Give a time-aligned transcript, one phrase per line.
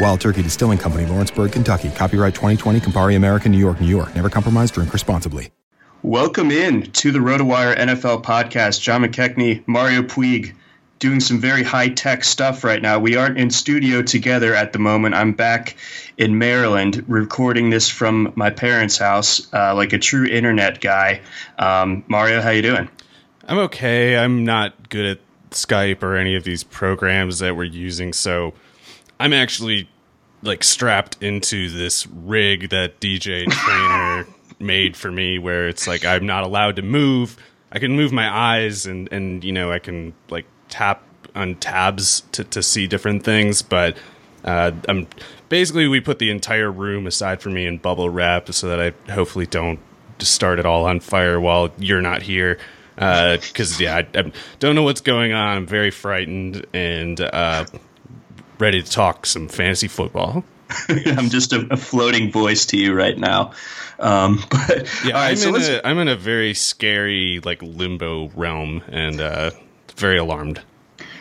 [0.00, 1.90] Wild Turkey Distilling Company, Lawrenceburg, Kentucky.
[1.90, 4.14] Copyright 2020, Campari American, New York, New York.
[4.14, 5.50] Never compromise, drink responsibly.
[6.02, 8.80] Welcome in to the RotoWire NFL podcast.
[8.80, 10.54] John McKechnie, Mario Puig,
[11.00, 13.00] doing some very high tech stuff right now.
[13.00, 15.16] We aren't in studio together at the moment.
[15.16, 15.76] I'm back
[16.16, 21.20] in Maryland recording this from my parents' house, uh, like a true internet guy.
[21.58, 22.88] Um, Mario, how you doing?
[23.48, 24.16] I'm okay.
[24.16, 25.18] I'm not good at
[25.50, 28.54] Skype or any of these programs that we're using, so
[29.20, 29.88] I'm actually
[30.42, 34.26] like strapped into this rig that DJ Trainer
[34.60, 37.36] made for me where it's like I'm not allowed to move.
[37.72, 41.02] I can move my eyes and and you know I can like tap
[41.34, 43.96] on tabs to to see different things, but
[44.44, 45.06] uh, I'm
[45.48, 49.12] basically we put the entire room aside for me in bubble wrap so that I
[49.12, 49.80] hopefully don't
[50.18, 52.58] start it all on fire while you're not here.
[52.94, 55.56] Because uh, yeah, I, I, don't know what's going on.
[55.56, 57.64] I'm very frightened and uh,
[58.58, 60.44] ready to talk some fantasy football.
[60.88, 63.52] I'm just a, a, floating voice to you right now.
[63.98, 68.82] Um, but yeah, I'm, so in a, I'm in a very scary like limbo realm
[68.88, 69.50] and uh,
[69.96, 70.60] very alarmed.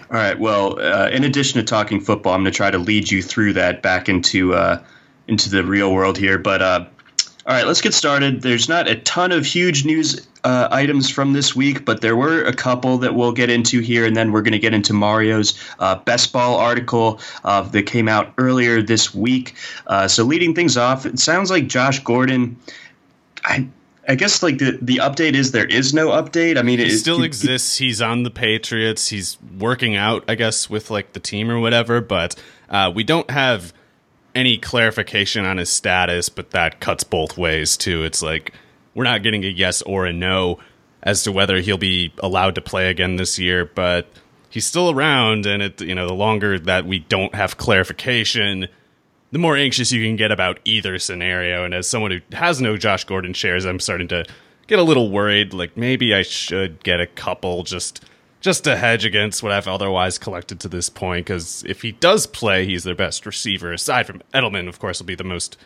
[0.09, 0.39] All right.
[0.39, 3.53] Well, uh, in addition to talking football, I'm going to try to lead you through
[3.53, 4.83] that back into uh,
[5.27, 6.37] into the real world here.
[6.37, 6.85] But uh,
[7.47, 8.41] all right, let's get started.
[8.41, 12.43] There's not a ton of huge news uh, items from this week, but there were
[12.43, 15.57] a couple that we'll get into here, and then we're going to get into Mario's
[15.79, 19.55] uh, best ball article uh, that came out earlier this week.
[19.87, 22.57] Uh, so, leading things off, it sounds like Josh Gordon.
[23.45, 23.69] I,
[24.05, 26.57] I guess like the the update is there is no update.
[26.57, 27.77] I mean, it still exists.
[27.77, 29.07] He's on the Patriots.
[29.07, 32.01] He's working out, I guess, with like the team or whatever.
[32.01, 32.35] But
[32.69, 33.71] uh, we don't have
[34.37, 36.29] any clarification on his status.
[36.29, 38.03] But that cuts both ways too.
[38.03, 38.53] It's like
[38.93, 40.59] we're not getting a yes or a no
[41.03, 44.07] as to whether he'll be allowed to play again this year, but
[44.49, 48.67] he's still around and it you know the longer that we don't have clarification
[49.31, 52.77] the more anxious you can get about either scenario and as someone who has no
[52.77, 54.25] Josh Gordon shares I'm starting to
[54.67, 58.03] get a little worried like maybe I should get a couple just
[58.39, 62.27] just to hedge against what I've otherwise collected to this point cuz if he does
[62.27, 65.57] play he's their best receiver aside from Edelman of course will be the most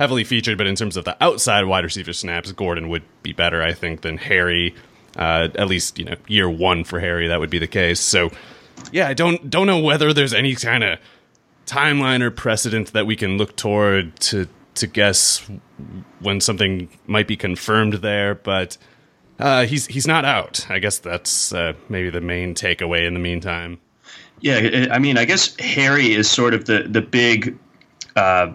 [0.00, 3.62] heavily featured, but in terms of the outside wide receiver snaps, Gordon would be better,
[3.62, 4.74] I think, than Harry.
[5.14, 8.00] Uh, at least you know year one for Harry, that would be the case.
[8.00, 8.30] So
[8.92, 10.98] yeah, I don't don't know whether there's any kind of
[11.66, 15.46] timeline or precedent that we can look toward to to guess
[16.20, 18.78] when something might be confirmed there, but.
[19.40, 20.66] Uh, he's he's not out.
[20.68, 23.78] I guess that's uh, maybe the main takeaway in the meantime.
[24.40, 27.58] Yeah, I mean, I guess Harry is sort of the the big
[28.16, 28.52] uh,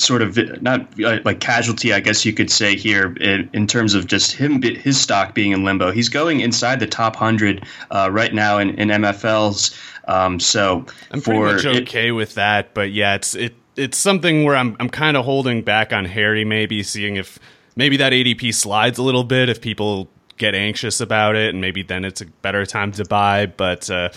[0.00, 3.94] sort of not uh, like casualty, I guess you could say here in, in, terms
[3.94, 5.90] of just him his stock being in limbo.
[5.90, 9.78] He's going inside the top hundred uh, right now in, in MFLs.
[10.08, 14.44] Um, so I'm pretty much okay it, with that, but yeah, it's it it's something
[14.44, 17.38] where I'm I'm kind of holding back on Harry, maybe seeing if
[17.76, 21.82] maybe that ADP slides a little bit if people get anxious about it, and maybe
[21.82, 23.46] then it's a better time to buy.
[23.46, 24.10] But uh,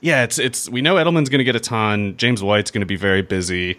[0.00, 2.16] yeah, it's it's we know Edelman's going to get a ton.
[2.16, 3.78] James White's going to be very busy.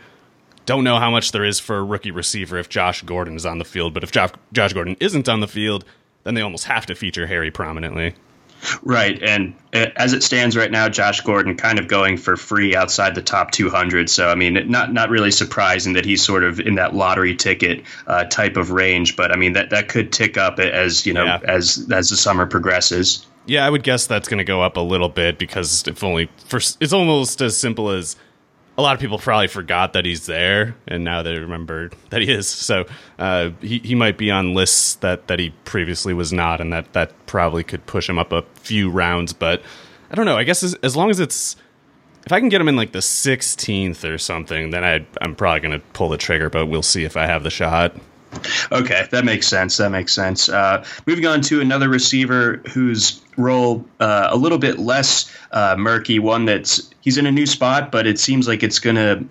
[0.65, 3.59] Don't know how much there is for a rookie receiver if Josh Gordon is on
[3.59, 5.85] the field, but if Josh, Josh Gordon isn't on the field,
[6.23, 8.15] then they almost have to feature Harry prominently.
[8.81, 12.75] Right, and uh, as it stands right now, Josh Gordon kind of going for free
[12.75, 14.09] outside the top 200.
[14.09, 17.83] So I mean, not not really surprising that he's sort of in that lottery ticket
[18.07, 19.15] uh, type of range.
[19.15, 21.39] But I mean, that that could tick up as you know yeah.
[21.43, 23.25] as as the summer progresses.
[23.45, 26.29] Yeah, I would guess that's going to go up a little bit because if only
[26.47, 28.15] for it's almost as simple as
[28.77, 32.31] a lot of people probably forgot that he's there, and now they remember that he
[32.31, 32.47] is.
[32.47, 32.85] So
[33.17, 36.91] uh, he he might be on lists that that he previously was not, and that
[36.93, 39.33] that probably could push him up a few rounds.
[39.33, 39.61] But
[40.11, 40.37] I don't know.
[40.37, 41.55] I guess as, as long as it's
[42.25, 45.61] if I can get him in like the 16th or something, then I I'm probably
[45.61, 46.49] going to pull the trigger.
[46.49, 47.95] But we'll see if I have the shot.
[48.71, 49.77] Okay, that makes sense.
[49.77, 50.49] That makes sense.
[50.49, 56.19] Uh, moving on to another receiver whose role uh, a little bit less uh, murky,
[56.19, 59.25] one that's he's in a new spot, but it seems like it's going to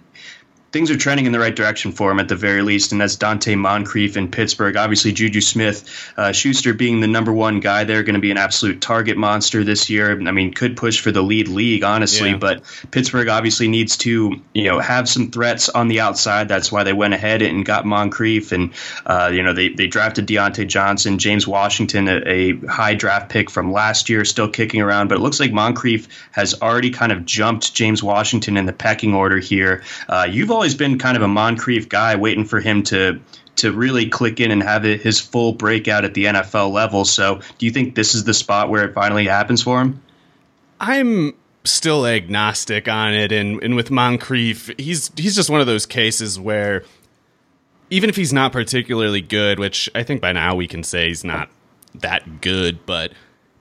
[0.74, 3.14] things are trending in the right direction for him at the very least, and that's
[3.16, 4.76] Donte Moncrief in Pittsburgh.
[4.76, 8.38] Obviously, Juju Smith uh, Schuster being the number one guy there, going to be an
[8.38, 10.10] absolute target monster this year.
[10.10, 12.38] I mean, could push for the lead league, honestly, yeah.
[12.38, 16.48] but Pittsburgh obviously needs to, you know, have some threats on the outside.
[16.48, 18.72] That's why they went ahead and got Moncrief, and
[19.06, 23.48] uh, you know, they they drafted Diontae Johnson, James Washington, a, a high draft pick
[23.48, 27.24] from last year, still kicking around, but it looks like Moncrief has already kind of
[27.24, 29.84] jumped James Washington in the pecking order here.
[30.08, 33.20] Uh, you've always always been kind of a Moncrief guy, waiting for him to
[33.56, 37.04] to really click in and have his full breakout at the NFL level.
[37.04, 40.02] So, do you think this is the spot where it finally happens for him?
[40.80, 41.34] I'm
[41.64, 46.40] still agnostic on it, and and with Moncrief, he's he's just one of those cases
[46.40, 46.82] where
[47.90, 51.24] even if he's not particularly good, which I think by now we can say he's
[51.24, 51.50] not
[51.94, 53.12] that good, but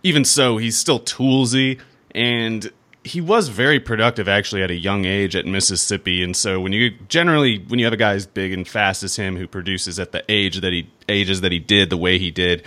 [0.03, 1.81] even so, he's still toolsy
[2.15, 2.71] and
[3.03, 6.91] he was very productive actually at a young age at Mississippi, and so when you
[7.09, 10.11] generally when you have a guy as big and fast as him who produces at
[10.11, 12.63] the age that he ages that he did the way he did,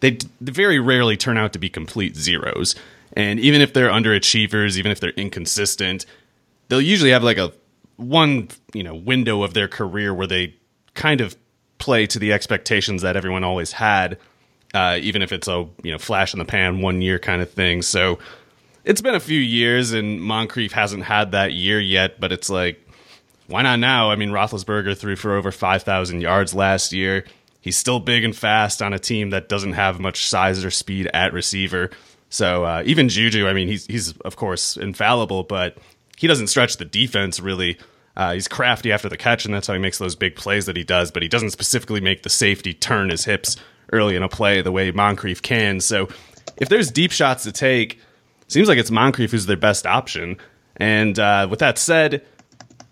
[0.00, 2.74] they very rarely turn out to be complete zeros.
[3.12, 6.06] And even if they're underachievers, even if they're inconsistent,
[6.68, 7.52] they'll usually have like a
[7.96, 10.54] one you know window of their career where they
[10.94, 11.36] kind of
[11.78, 14.18] play to the expectations that everyone always had,
[14.72, 17.50] uh, even if it's a you know flash in the pan one year kind of
[17.50, 17.82] thing.
[17.82, 18.18] So
[18.84, 22.80] it's been a few years and Moncrief hasn't had that year yet, but it's like,
[23.46, 24.10] why not now?
[24.10, 27.24] I mean, Roethlisberger threw for over 5,000 yards last year.
[27.60, 31.08] He's still big and fast on a team that doesn't have much size or speed
[31.14, 31.90] at receiver.
[32.28, 35.78] So uh, even Juju, I mean, he's he's of course infallible, but
[36.16, 37.78] he doesn't stretch the defense really.
[38.16, 40.76] Uh, he's crafty after the catch, and that's how he makes those big plays that
[40.76, 41.10] he does.
[41.10, 43.56] But he doesn't specifically make the safety turn his hips
[43.92, 45.80] early in a play the way Moncrief can.
[45.80, 46.08] So
[46.56, 47.98] if there's deep shots to take,
[48.54, 50.38] seems like it's Moncrief who's their best option.
[50.76, 52.24] And uh, with that said,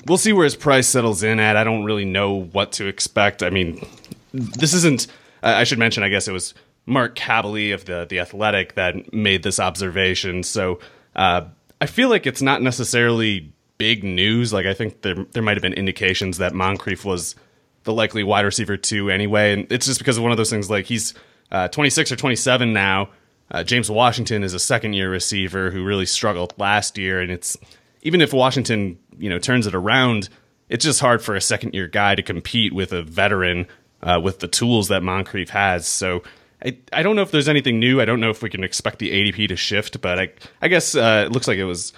[0.06, 1.56] we'll see where his price settles in at.
[1.56, 3.44] I don't really know what to expect.
[3.44, 3.86] I mean,
[4.34, 5.06] this isn't.
[5.40, 6.02] I should mention.
[6.02, 6.52] I guess it was
[6.84, 10.42] Mark Kaboly of the the Athletic that made this observation.
[10.42, 10.80] So
[11.14, 11.42] uh,
[11.80, 14.52] I feel like it's not necessarily big news.
[14.52, 17.36] Like I think there there might have been indications that Moncrief was
[17.84, 20.68] the likely wide receiver too anyway, and it's just because of one of those things.
[20.68, 21.14] Like he's
[21.52, 23.10] uh, 26 or 27 now.
[23.52, 27.56] Uh, James Washington is a second year receiver who really struggled last year, and it's
[28.00, 30.30] even if Washington you know turns it around,
[30.70, 33.66] it's just hard for a second year guy to compete with a veteran
[34.02, 35.86] uh, with the tools that Moncrief has.
[35.86, 36.22] So.
[36.64, 38.00] I, I don't know if there's anything new.
[38.00, 40.30] I don't know if we can expect the ADP to shift, but I
[40.60, 41.92] I guess uh, it looks like it was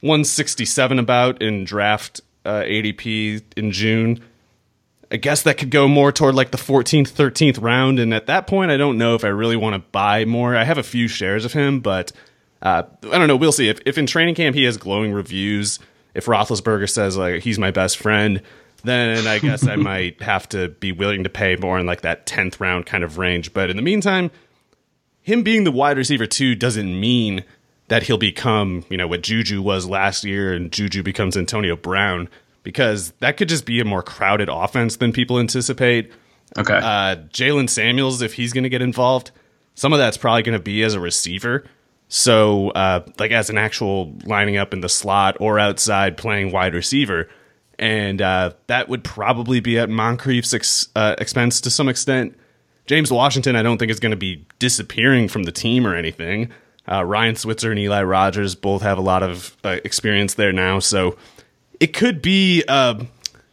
[0.00, 4.20] 167 about in draft uh, ADP in June.
[5.12, 7.98] I guess that could go more toward like the 14th, 13th round.
[7.98, 10.56] And at that point, I don't know if I really want to buy more.
[10.56, 12.12] I have a few shares of him, but
[12.62, 13.36] uh, I don't know.
[13.36, 13.68] We'll see.
[13.68, 15.80] If, if in training camp he has glowing reviews,
[16.14, 18.42] if Roethlisberger says like he's my best friend,
[18.84, 22.26] then I guess I might have to be willing to pay more in like that
[22.26, 23.52] 10th round kind of range.
[23.52, 24.30] But in the meantime,
[25.22, 27.44] him being the wide receiver too doesn't mean
[27.88, 32.28] that he'll become, you know, what Juju was last year and Juju becomes Antonio Brown
[32.62, 36.12] because that could just be a more crowded offense than people anticipate.
[36.58, 36.74] Okay.
[36.74, 39.30] Uh, Jaylen Samuels, if he's going to get involved,
[39.74, 41.64] some of that's probably going to be as a receiver.
[42.08, 46.74] So, uh, like as an actual lining up in the slot or outside playing wide
[46.74, 47.28] receiver.
[47.78, 52.36] and uh, that would probably be at Moncrief's ex- uh, expense to some extent.
[52.86, 56.50] James Washington, I don't think is going to be disappearing from the team or anything.
[56.90, 60.78] Uh, Ryan Switzer and Eli Rogers both have a lot of uh, experience there now,
[60.78, 61.16] so
[61.80, 63.02] it could be, uh,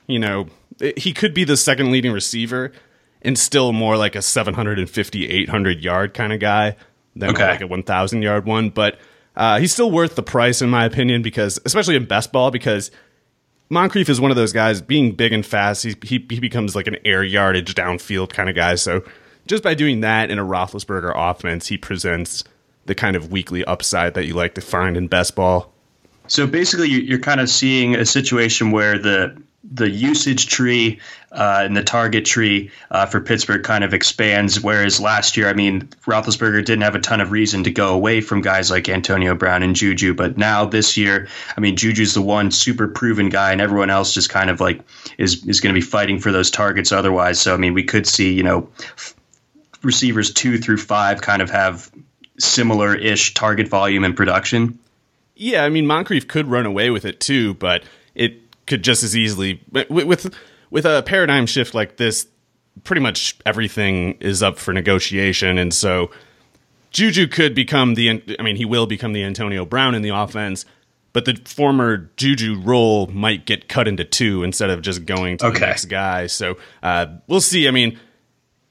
[0.05, 0.47] you know,
[0.95, 2.71] he could be the second leading receiver
[3.21, 6.75] and still more like a 750, 800 yard kind of guy
[7.15, 7.49] than okay.
[7.49, 8.69] like a 1,000 yard one.
[8.69, 8.99] But
[9.35, 12.91] uh, he's still worth the price, in my opinion, because especially in best ball, because
[13.69, 15.83] Moncrief is one of those guys being big and fast.
[15.83, 18.75] He, he, he becomes like an air yardage downfield kind of guy.
[18.75, 19.03] So
[19.47, 22.43] just by doing that in a Roethlisberger offense, he presents
[22.85, 25.73] the kind of weekly upside that you like to find in best ball.
[26.27, 30.99] So basically, you're kind of seeing a situation where the the usage tree
[31.31, 34.61] uh, and the target tree uh, for Pittsburgh kind of expands.
[34.61, 38.21] Whereas last year, I mean, Roethlisberger didn't have a ton of reason to go away
[38.21, 40.13] from guys like Antonio Brown and Juju.
[40.13, 44.13] But now this year, I mean, Juju's the one super proven guy, and everyone else
[44.13, 44.81] just kind of like
[45.17, 47.39] is is going to be fighting for those targets otherwise.
[47.39, 48.69] So I mean, we could see you know
[49.83, 51.91] receivers two through five kind of have
[52.39, 54.79] similar ish target volume and production.
[55.37, 57.83] Yeah, I mean Moncrief could run away with it too, but
[58.15, 60.35] it could just as easily with
[60.69, 62.27] with a paradigm shift like this.
[62.83, 66.11] Pretty much everything is up for negotiation, and so
[66.91, 68.21] Juju could become the.
[68.39, 70.65] I mean, he will become the Antonio Brown in the offense,
[71.13, 75.47] but the former Juju role might get cut into two instead of just going to
[75.47, 75.59] okay.
[75.59, 76.27] the next guy.
[76.27, 77.67] So uh, we'll see.
[77.67, 77.99] I mean,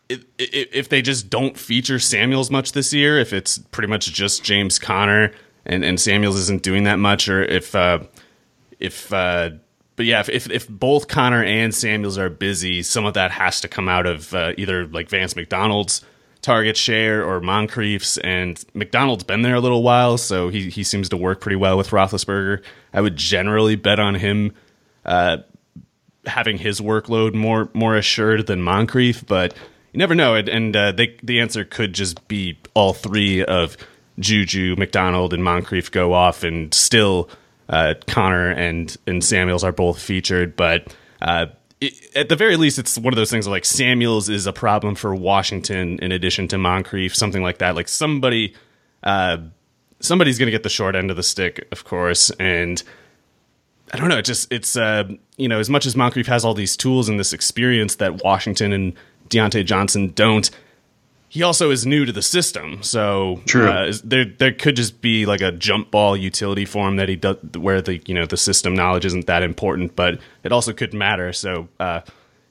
[0.09, 4.79] if they just don't feature Samuels much this year, if it's pretty much just James
[4.79, 5.33] Conner
[5.67, 8.01] and, and Samuels isn't doing that much, or if uh,
[8.79, 9.51] if uh,
[9.97, 13.61] but yeah, if, if, if both Conner and Samuels are busy, some of that has
[13.63, 16.05] to come out of uh, either like Vance McDonald's
[16.43, 21.09] target share or Moncrief's, and McDonald's been there a little while, so he he seems
[21.11, 22.63] to work pretty well with Roethlisberger.
[22.93, 24.53] I would generally bet on him.
[25.05, 25.39] Uh,
[26.27, 29.55] having his workload more more assured than Moncrief, but
[29.93, 30.35] you never know.
[30.35, 33.77] And uh, they, the answer could just be all three of
[34.19, 37.29] Juju, McDonald, and Moncrief go off, and still
[37.69, 40.57] uh, Conner and and Samuels are both featured.
[40.57, 41.47] But uh,
[41.81, 44.53] it, at the very least, it's one of those things where, like Samuels is a
[44.53, 47.75] problem for Washington in addition to Moncrief, something like that.
[47.75, 48.55] Like somebody,
[49.03, 49.39] uh,
[50.01, 52.83] somebody's going to get the short end of the stick, of course, and.
[53.93, 54.19] I don't know.
[54.19, 55.05] It just it's uh,
[55.37, 58.73] you know as much as Moncrief has all these tools and this experience that Washington
[58.73, 58.95] and
[59.29, 60.51] Diontae Johnson don't.
[61.37, 65.43] He also is new to the system, so uh, there there could just be like
[65.43, 68.75] a jump ball utility for him that he does where the you know the system
[68.75, 71.35] knowledge isn't that important, but it also could matter.
[71.35, 72.01] So uh,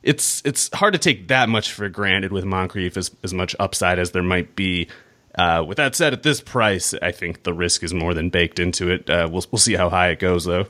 [0.04, 3.98] it's it's hard to take that much for granted with Moncrief as as much upside
[3.98, 4.88] as there might be.
[5.34, 8.60] Uh, with that said, at this price, I think the risk is more than baked
[8.60, 9.10] into it.
[9.10, 10.68] Uh, we'll we'll see how high it goes though.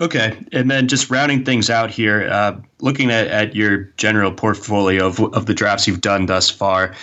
[0.00, 5.06] Okay, and then just rounding things out here, uh, looking at, at your general portfolio
[5.06, 6.94] of, of the drafts you've done thus far,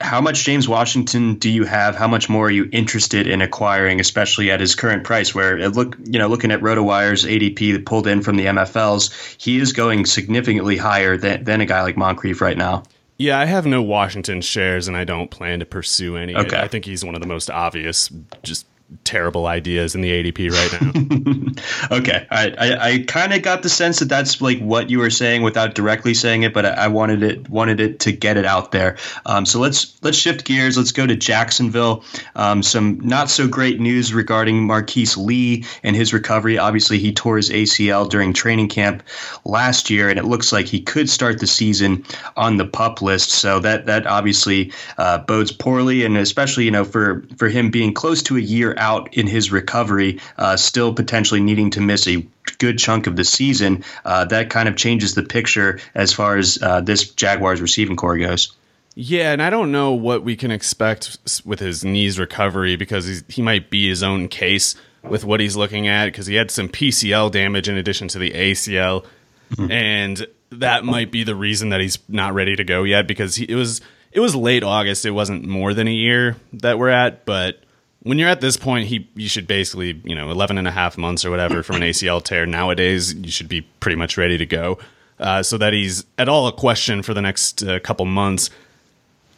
[0.00, 1.94] how much James Washington do you have?
[1.94, 5.34] How much more are you interested in acquiring, especially at his current price?
[5.34, 9.36] Where it look, you know, looking at RotoWire's ADP that pulled in from the MFLs,
[9.38, 12.82] he is going significantly higher than, than a guy like Moncrief right now.
[13.18, 16.34] Yeah, I have no Washington shares, and I don't plan to pursue any.
[16.34, 16.58] Okay.
[16.58, 18.08] I think he's one of the most obvious,
[18.42, 18.64] just
[19.04, 21.96] terrible ideas in the ADP right now.
[21.98, 25.10] okay, I I, I kind of got the sense that that's like what you were
[25.10, 28.44] saying without directly saying it, but I, I wanted it wanted it to get it
[28.44, 28.96] out there.
[29.26, 30.76] Um, so let's let's shift gears.
[30.76, 32.04] Let's go to Jacksonville.
[32.34, 36.58] Um, some not so great news regarding Marquise Lee and his recovery.
[36.58, 39.02] Obviously, he tore his ACL during training camp
[39.44, 42.04] last year, and it looks like he could start the season
[42.36, 43.30] on the pup list.
[43.30, 47.94] So that that obviously uh, bodes poorly, and especially you know for for him being
[47.94, 52.26] close to a year out in his recovery, uh, still potentially needing to miss a
[52.58, 56.58] good chunk of the season, uh, that kind of changes the picture as far as
[56.60, 58.52] uh, this Jaguars receiving corps goes.
[58.96, 63.40] Yeah, and I don't know what we can expect with his knees recovery because he
[63.40, 67.30] might be his own case with what he's looking at because he had some PCL
[67.30, 69.04] damage in addition to the ACL,
[69.52, 69.70] mm-hmm.
[69.70, 73.44] and that might be the reason that he's not ready to go yet because he,
[73.44, 73.80] it was
[74.12, 75.06] it was late August.
[75.06, 77.62] It wasn't more than a year that we're at, but
[78.02, 80.96] when you're at this point, he you should basically, you know, 11 and a half
[80.96, 82.46] months or whatever from an ACL tear.
[82.46, 84.78] Nowadays, you should be pretty much ready to go.
[85.18, 88.48] Uh, so that he's at all a question for the next uh, couple months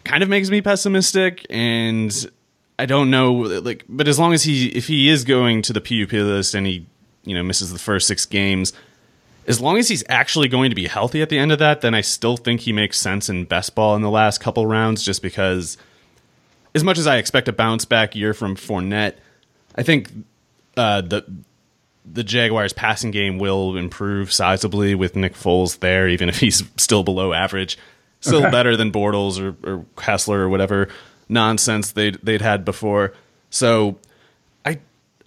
[0.04, 1.44] kind of makes me pessimistic.
[1.50, 2.30] And
[2.78, 5.80] I don't know, like, but as long as he, if he is going to the
[5.80, 6.86] PUP list and he,
[7.24, 8.72] you know, misses the first six games,
[9.48, 11.94] as long as he's actually going to be healthy at the end of that, then
[11.94, 15.20] I still think he makes sense in best ball in the last couple rounds just
[15.20, 15.76] because–
[16.74, 19.14] as much as I expect a bounce back year from Fournette,
[19.76, 20.10] I think
[20.76, 21.24] uh, the
[22.04, 27.02] the Jaguars' passing game will improve sizably with Nick Foles there, even if he's still
[27.02, 27.78] below average.
[28.20, 28.50] Still okay.
[28.50, 30.88] better than Bortles or, or Kessler or whatever
[31.28, 33.14] nonsense they'd they'd had before.
[33.50, 33.98] So
[34.64, 34.78] I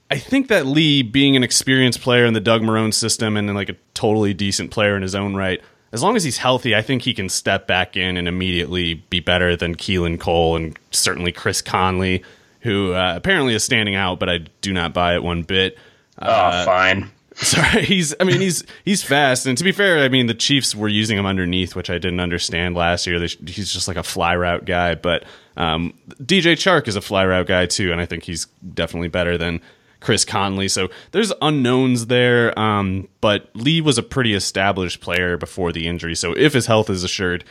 [0.10, 3.70] I think that Lee, being an experienced player in the Doug Marrone system and like
[3.70, 5.62] a totally decent player in his own right,
[5.92, 9.20] as long as he's healthy, I think he can step back in and immediately be
[9.20, 12.24] better than Keelan Cole and certainly Chris Conley,
[12.62, 15.78] who uh, apparently is standing out, but I do not buy it one bit.
[16.20, 17.12] Oh, uh, fine.
[17.36, 18.16] Sorry, he's.
[18.18, 21.18] I mean, he's he's fast, and to be fair, I mean the Chiefs were using
[21.18, 23.20] him underneath, which I didn't understand last year.
[23.20, 25.26] he's just like a fly route guy, but
[25.58, 29.38] um, DJ Chark is a fly route guy too, and I think he's definitely better
[29.38, 29.60] than
[30.06, 30.68] Chris Conley.
[30.68, 36.14] So there's unknowns there, um, but Lee was a pretty established player before the injury.
[36.14, 37.44] So if his health is assured,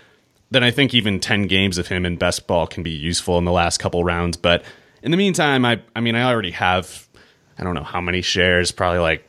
[0.53, 3.45] then I think even ten games of him in best ball can be useful in
[3.45, 4.37] the last couple rounds.
[4.37, 4.65] But
[5.03, 7.09] in the meantime, I I mean I already have
[7.59, 9.29] I don't know how many shares, probably like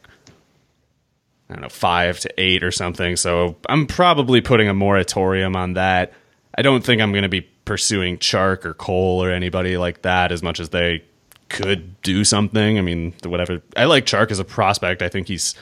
[1.49, 3.15] I don't know, five to eight or something.
[3.15, 6.13] So I'm probably putting a moratorium on that.
[6.55, 10.31] I don't think I'm going to be pursuing Chark or Cole or anybody like that
[10.31, 11.03] as much as they
[11.49, 12.77] could do something.
[12.77, 13.61] I mean, whatever.
[13.75, 15.01] I like Chark as a prospect.
[15.01, 15.55] I think he's,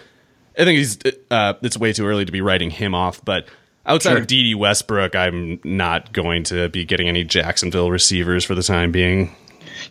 [0.57, 0.97] I think he's,
[1.29, 3.23] uh, it's way too early to be writing him off.
[3.23, 3.47] But
[3.85, 4.19] outside sure.
[4.19, 8.91] of Dede Westbrook, I'm not going to be getting any Jacksonville receivers for the time
[8.91, 9.35] being.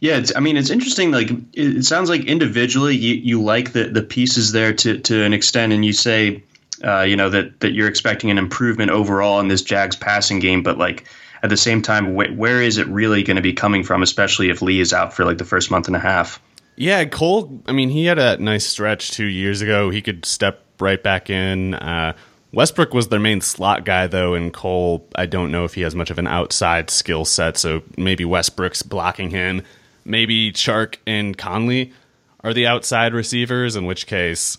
[0.00, 1.10] Yeah, I mean, it's interesting.
[1.10, 5.32] Like, it sounds like individually you, you like the, the pieces there to, to an
[5.34, 6.42] extent, and you say,
[6.82, 10.62] uh, you know, that, that you're expecting an improvement overall in this Jags passing game,
[10.62, 11.06] but like
[11.42, 14.50] at the same time, wh- where is it really going to be coming from, especially
[14.50, 16.40] if Lee is out for like the first month and a half?
[16.76, 19.90] Yeah, Cole, I mean, he had a nice stretch two years ago.
[19.90, 21.74] He could step right back in.
[21.74, 22.14] Uh,
[22.52, 25.94] Westbrook was their main slot guy, though, and Cole, I don't know if he has
[25.94, 29.62] much of an outside skill set, so maybe Westbrook's blocking him.
[30.04, 31.92] Maybe Chark and Conley
[32.40, 34.58] are the outside receivers, in which case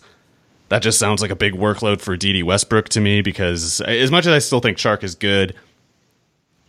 [0.68, 4.26] that just sounds like a big workload for Dede Westbrook to me because as much
[4.26, 5.54] as I still think Chark is good,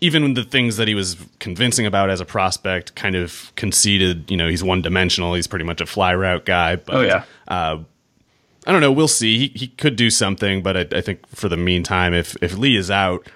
[0.02, 4.38] even the things that he was convincing about as a prospect kind of conceded, you
[4.38, 5.34] know, he's one dimensional.
[5.34, 6.76] He's pretty much a fly route guy.
[6.76, 7.24] But, oh, yeah.
[7.48, 7.80] Uh,
[8.68, 8.92] I don't know.
[8.92, 9.38] We'll see.
[9.38, 12.76] He, he could do something, but I, I think for the meantime, if, if Lee
[12.76, 13.28] is out,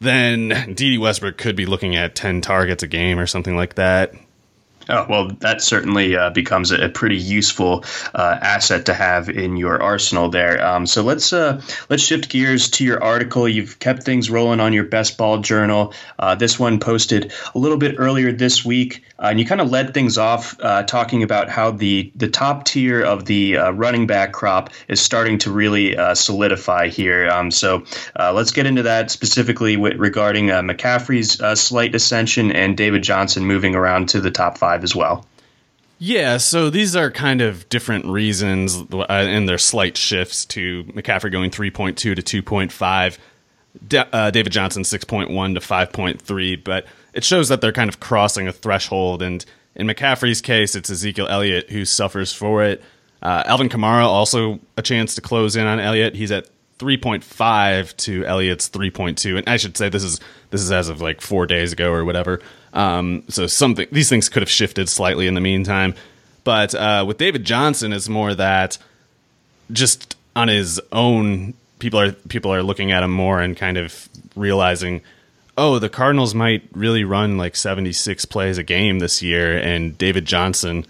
[0.00, 4.14] then Dede Westbrook could be looking at 10 targets a game or something like that.
[4.90, 9.56] Oh, well, that certainly uh, becomes a, a, pretty useful uh, asset to have in
[9.56, 10.64] your arsenal there.
[10.64, 13.48] Um, so let's uh, let's shift gears to your article.
[13.48, 15.94] You've kept things rolling on your best ball journal.
[16.18, 19.70] Uh, this one posted a little bit earlier this week, uh, and you kind of
[19.70, 24.32] led things off uh, talking about how the the top tier of the running back
[24.32, 27.28] crop is starting to really solidify here.
[27.28, 27.84] Um, so
[28.18, 34.08] let's get into that specifically with, regarding McCaffrey's slight ascension and David Johnson moving around
[34.10, 35.26] to the top five as well.
[36.02, 41.30] Yeah, so these are kind of different reasons uh, and their slight shifts to McCaffrey
[41.30, 43.18] going 3.2 to 2.5,
[44.10, 48.52] uh, David Johnson 6.1 to 5.3, but it shows that they're kind of crossing a
[48.52, 49.20] threshold.
[49.20, 52.82] And in McCaffrey's case, it's Ezekiel Elliott who suffers for it.
[53.20, 56.14] Uh, Alvin Kamara also a chance to close in on Elliott.
[56.14, 56.48] He's at
[56.80, 61.20] 3.5 to Elliott's 3.2, and I should say this is this is as of like
[61.20, 62.40] four days ago or whatever.
[62.72, 65.94] Um, so something these things could have shifted slightly in the meantime.
[66.42, 68.78] But uh, with David Johnson, it's more that
[69.70, 74.08] just on his own, people are people are looking at him more and kind of
[74.34, 75.02] realizing,
[75.58, 79.98] oh, the Cardinals might really run like seventy six plays a game this year, and
[79.98, 80.86] David Johnson,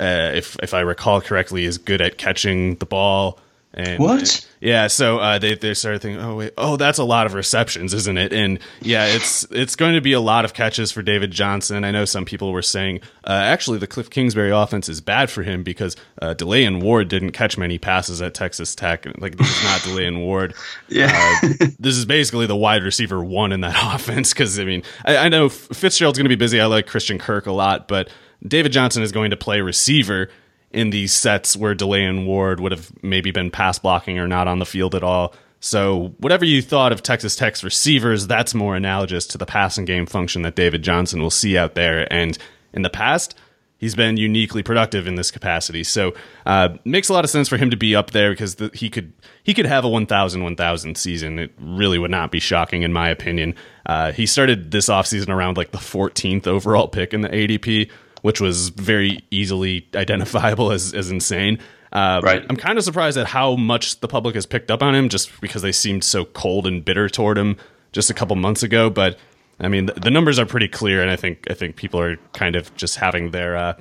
[0.00, 3.38] uh, if if I recall correctly, is good at catching the ball
[3.74, 4.46] and what?
[4.60, 7.92] Yeah, so uh, they they started thinking, oh wait, oh that's a lot of receptions,
[7.92, 8.32] isn't it?
[8.32, 11.84] And yeah, it's it's going to be a lot of catches for David Johnson.
[11.84, 15.42] I know some people were saying uh, actually the Cliff Kingsbury offense is bad for
[15.42, 19.06] him because uh, Da'Leon Ward didn't catch many passes at Texas Tech.
[19.18, 20.54] Like this is not Da'Leon Ward.
[20.90, 24.32] Yeah, uh, this is basically the wide receiver one in that offense.
[24.32, 26.60] Because I mean, I, I know Fitzgerald's going to be busy.
[26.60, 28.08] I like Christian Kirk a lot, but
[28.46, 30.30] David Johnson is going to play receiver
[30.72, 34.58] in these sets where Da'Leon Ward would have maybe been pass blocking or not on
[34.58, 35.34] the field at all.
[35.60, 40.06] So, whatever you thought of Texas Tech's receivers, that's more analogous to the passing game
[40.06, 42.10] function that David Johnson will see out there.
[42.12, 42.38] And
[42.72, 43.34] in the past,
[43.76, 45.82] he's been uniquely productive in this capacity.
[45.82, 46.14] So,
[46.46, 48.88] uh, makes a lot of sense for him to be up there because the, he
[48.88, 51.40] could he could have a 1,000 1,000 season.
[51.40, 53.56] It really would not be shocking, in my opinion.
[53.84, 57.90] Uh, he started this offseason around like the 14th overall pick in the ADP
[58.22, 61.58] which was very easily identifiable as, as insane.
[61.92, 62.44] Uh, right.
[62.48, 65.40] I'm kind of surprised at how much the public has picked up on him just
[65.40, 67.56] because they seemed so cold and bitter toward him
[67.92, 68.90] just a couple months ago.
[68.90, 69.18] But
[69.58, 72.16] I mean, the, the numbers are pretty clear, and I think I think people are
[72.34, 73.74] kind of just having their uh,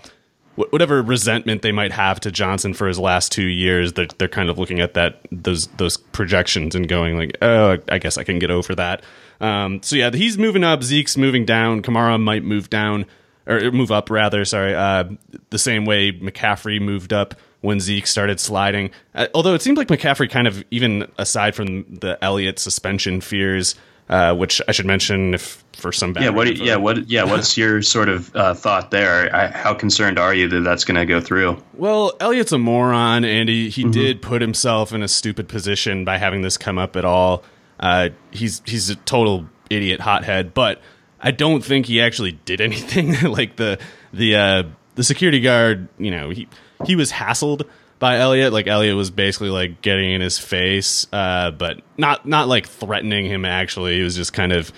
[0.56, 4.50] whatever resentment they might have to Johnson for his last two years, they're, they're kind
[4.50, 8.39] of looking at that those those projections and going like, oh, I guess I can
[8.39, 9.04] get over that.
[9.39, 10.82] Um, so yeah, he's moving up.
[10.82, 11.82] Zeke's moving down.
[11.82, 13.06] Kamara might move down
[13.47, 14.45] or move up rather.
[14.45, 15.05] Sorry, uh,
[15.49, 18.91] the same way McCaffrey moved up when Zeke started sliding.
[19.15, 23.75] Uh, although it seemed like McCaffrey kind of even aside from the Elliott suspension fears.
[24.10, 27.81] Uh, which I should mention if for some yeah what yeah what yeah what's your
[27.81, 31.19] sort of uh, thought there I, how concerned are you that that's going to go
[31.19, 33.91] through well Elliott's a moron and he, he mm-hmm.
[33.91, 37.43] did put himself in a stupid position by having this come up at all
[37.81, 40.81] uh, he's he's a total idiot hothead but
[41.19, 43.80] I don't think he actually did anything like the
[44.13, 44.63] the uh,
[44.95, 46.47] the security guard you know he
[46.86, 47.67] he was hassled
[47.99, 48.53] by Elliot.
[48.53, 53.25] Like Elliot was basically like getting in his face, uh, but not not like threatening
[53.25, 53.45] him.
[53.45, 54.71] Actually, he was just kind of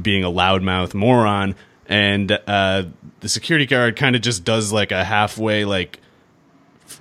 [0.00, 1.54] being a loudmouth moron.
[1.88, 2.84] And uh,
[3.20, 6.00] the security guard kind of just does like a halfway like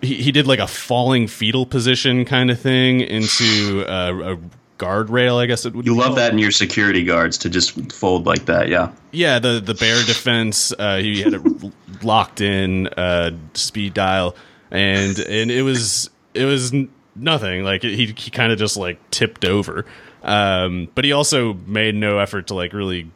[0.01, 4.39] he, he did like a falling fetal position kind of thing into a, a
[4.77, 5.37] guardrail.
[5.37, 5.85] I guess it would.
[5.85, 8.91] You love that in your security guards to just fold like that, yeah.
[9.11, 10.73] Yeah, the the bear defense.
[10.77, 11.41] Uh, he had it
[12.03, 14.35] locked in uh, speed dial
[14.71, 16.73] and and it was it was
[17.15, 17.63] nothing.
[17.63, 19.85] Like he he kind of just like tipped over,
[20.23, 23.11] um, but he also made no effort to like really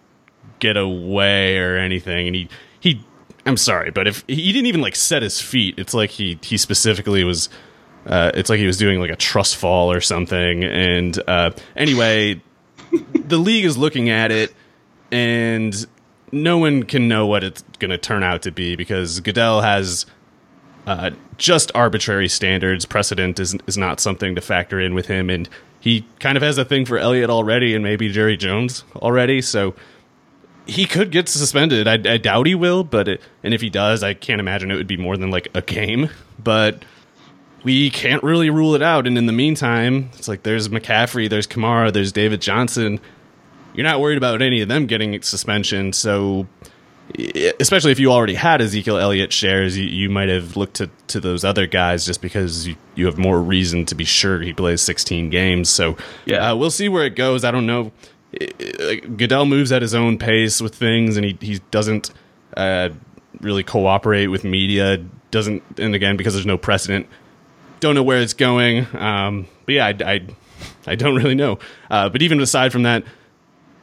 [0.60, 2.28] get away or anything.
[2.28, 3.04] And he he
[3.45, 6.58] I'm sorry, but if he didn't even like set his feet, it's like he he
[6.58, 7.50] specifically was.
[8.10, 10.63] Uh, it's like he was doing like a trust fall or something.
[10.63, 12.41] And uh, anyway,
[13.13, 14.54] the league is looking at it,
[15.12, 15.86] and
[16.32, 20.08] no one can know what it's going to turn out to be because Goodell has
[20.88, 22.86] uh, just arbitrary standards.
[22.86, 25.48] Precedent is is not something to factor in with him, and
[25.80, 29.39] he kind of has a thing for Elliott already, and maybe Jerry Jones already.
[29.41, 29.76] So
[30.65, 31.88] he could get suspended.
[31.88, 34.76] I, I doubt he will, but it, and if he does, I can't imagine it
[34.76, 36.10] would be more than like a game.
[36.43, 36.84] But
[37.63, 39.08] we can't really rule it out.
[39.08, 43.00] And in the meantime, it's like there's McCaffrey, there's Kamara, there's David Johnson.
[43.74, 46.48] You're not worried about any of them getting suspension, so
[47.60, 51.19] especially if you already had Ezekiel Elliott shares, you, you might have looked to, to
[51.19, 54.82] those other guys just because you, you have more reason to be sure he plays
[54.82, 55.69] 16 games.
[55.69, 57.43] So yeah, uh, we'll see where it goes.
[57.43, 57.91] I don't know.
[59.17, 62.12] Goodell moves at his own pace with things, and he he doesn't
[62.56, 62.89] uh,
[63.41, 64.98] really cooperate with media.
[65.32, 67.08] Doesn't, and again because there's no precedent,
[67.80, 68.88] don't know where it's going.
[68.96, 70.28] Um, but yeah, I, I,
[70.88, 71.60] I don't really know.
[71.89, 73.04] Uh, but even aside from that,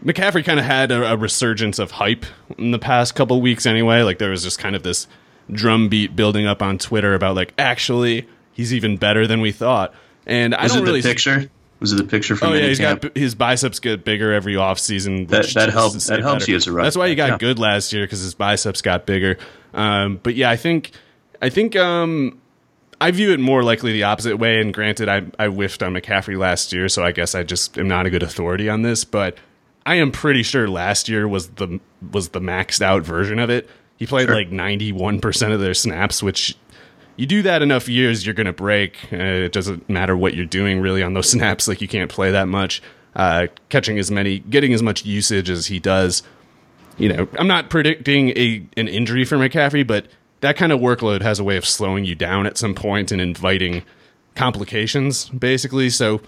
[0.04, 2.26] McCaffrey kind of had a, a, resurgence of hype
[2.59, 4.02] in the past couple weeks anyway.
[4.02, 5.09] Like there was just kind of this
[5.50, 9.94] drumbeat building up on Twitter about like actually he's even better than we thought.
[10.26, 11.50] And was I don't it really the picture.
[11.78, 12.48] Was it the picture from?
[12.48, 13.02] Oh yeah, he's camp?
[13.02, 15.28] got his biceps get bigger every offseason.
[15.28, 16.06] That that helps.
[16.06, 16.52] That helps better.
[16.52, 16.87] you as a runner.
[16.87, 17.38] That's why he got yeah.
[17.38, 19.37] good last year because his biceps got bigger.
[19.74, 20.92] Um, but yeah, I think
[21.42, 22.40] I think um,
[23.00, 24.61] I view it more likely the opposite way.
[24.61, 27.88] And granted, I I whiffed on McCaffrey last year, so I guess I just am
[27.88, 29.04] not a good authority on this.
[29.04, 29.37] But
[29.85, 31.80] I am pretty sure last year was the
[32.11, 33.68] was the maxed out version of it.
[33.96, 34.35] He played sure.
[34.35, 36.54] like 91% of their snaps, which
[37.16, 38.96] you do that enough years, you're going to break.
[39.11, 41.66] Uh, it doesn't matter what you're doing really on those snaps.
[41.66, 42.82] Like you can't play that much.
[43.14, 46.22] Uh, catching as many, getting as much usage as he does.
[46.98, 50.06] You know, I'm not predicting a an injury for McCaffrey, but
[50.46, 53.20] that kind of workload has a way of slowing you down at some point and
[53.20, 53.82] inviting
[54.37, 55.90] complications, basically.
[55.90, 56.20] So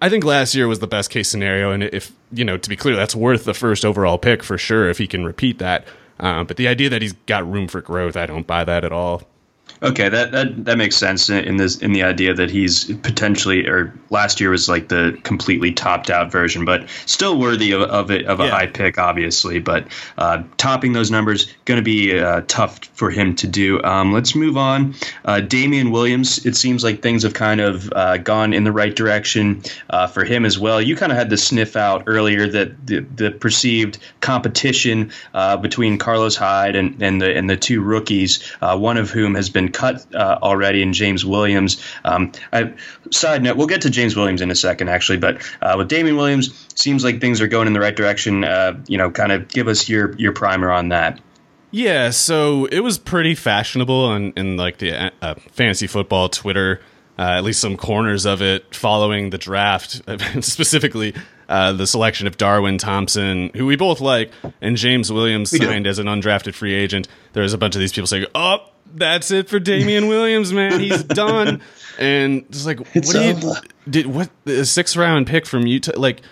[0.00, 2.74] I think last year was the best case scenario, and if you know, to be
[2.74, 5.86] clear, that's worth the first overall pick for sure if he can repeat that.
[6.18, 8.90] Uh, but the idea that he's got room for growth, I don't buy that at
[8.90, 9.22] all.
[9.82, 13.92] Okay, that, that that makes sense in this in the idea that he's potentially or
[14.10, 18.26] last year was like the completely topped out version, but still worthy of, of it
[18.26, 18.50] of a yeah.
[18.50, 19.58] high pick, obviously.
[19.58, 23.82] But uh, topping those numbers going to be uh, tough for him to do.
[23.82, 24.94] Um, let's move on.
[25.24, 26.46] Uh, Damien Williams.
[26.46, 30.24] It seems like things have kind of uh, gone in the right direction uh, for
[30.24, 30.80] him as well.
[30.80, 35.98] You kind of had the sniff out earlier that the, the perceived competition uh, between
[35.98, 40.06] Carlos Hyde and, and the and the two rookies, one of whom has been cut
[40.14, 41.82] uh, already in James Williams.
[42.04, 42.72] Um, I,
[43.10, 46.16] side note, we'll get to James Williams in a second, actually, but uh, with Damien
[46.16, 48.44] Williams, seems like things are going in the right direction.
[48.44, 51.20] Uh, you know, kind of give us your your primer on that.
[51.70, 56.80] Yeah, so it was pretty fashionable in, in like the uh, fantasy football Twitter.
[57.18, 60.00] Uh, at least some corners of it following the draft,
[60.42, 61.14] specifically
[61.52, 64.30] uh, the selection of Darwin Thompson, who we both like,
[64.62, 67.08] and James Williams signed as an undrafted free agent.
[67.34, 70.80] There was a bunch of these people saying, "Oh, that's it for Damien Williams, man.
[70.80, 71.60] He's done.
[71.98, 73.54] And it's like, it's what do you
[73.90, 74.06] did?
[74.06, 75.92] What the sixth round pick from Utah?
[75.94, 76.22] Like,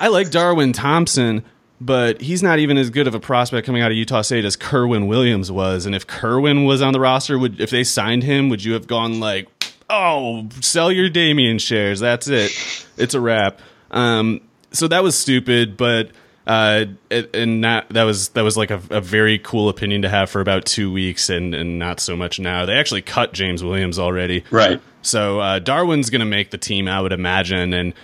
[0.00, 1.44] I like Darwin Thompson,
[1.80, 4.56] but he's not even as good of a prospect coming out of Utah State as
[4.56, 5.86] Kerwynn Williams was.
[5.86, 8.86] And if Kerwynn was on the roster, would if they signed him, would you have
[8.86, 9.48] gone like,
[9.90, 11.98] oh, sell your Damien shares?
[11.98, 12.52] That's it.
[12.96, 13.60] It's a wrap.
[13.90, 14.40] Um,
[14.72, 16.10] so that was stupid, but
[16.46, 20.28] uh, and that that was that was like a, a, very cool opinion to have
[20.28, 22.66] for about two weeks, and and not so much now.
[22.66, 24.80] They actually cut James Williams already, right?
[25.02, 27.94] So uh, Darwin's going to make the team, I would imagine, and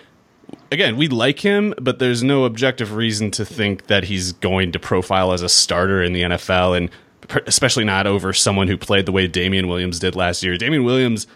[0.71, 4.79] again, we like him, but there's no objective reason to think that he's going to
[4.79, 6.91] profile as a starter in the NFL, and
[7.47, 10.57] especially not over someone who played the way Damien Williams did last year.
[10.57, 11.27] Damien Williams,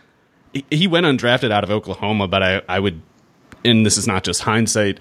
[0.70, 3.00] he, went undrafted out of Oklahoma, but I, I would,
[3.64, 5.00] and this is not just hindsight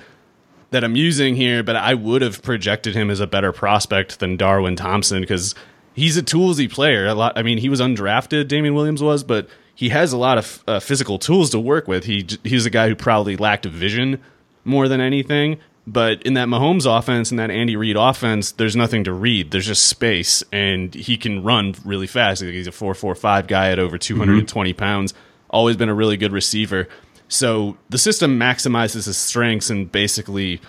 [0.72, 4.38] that I'm using here, but I would have projected him as a better prospect than
[4.38, 5.54] Darwin Thompson because
[5.94, 7.08] he's a toolsy player.
[7.08, 7.38] A lot.
[7.38, 8.48] I mean, he was undrafted.
[8.48, 12.06] Damien Williams was, but he has a lot of uh, physical tools to work with.
[12.06, 14.20] He he's a guy who probably lacked vision
[14.64, 15.60] more than anything.
[15.88, 19.50] But in that Mahomes offense and that Andy Reid offense, there's nothing to read.
[19.52, 22.42] There's just space, and he can run really fast.
[22.42, 24.78] He's a four four five guy at over 220 mm-hmm.
[24.78, 25.14] pounds.
[25.50, 26.88] Always been a really good receiver.
[27.32, 30.60] So the system maximizes his strengths and basically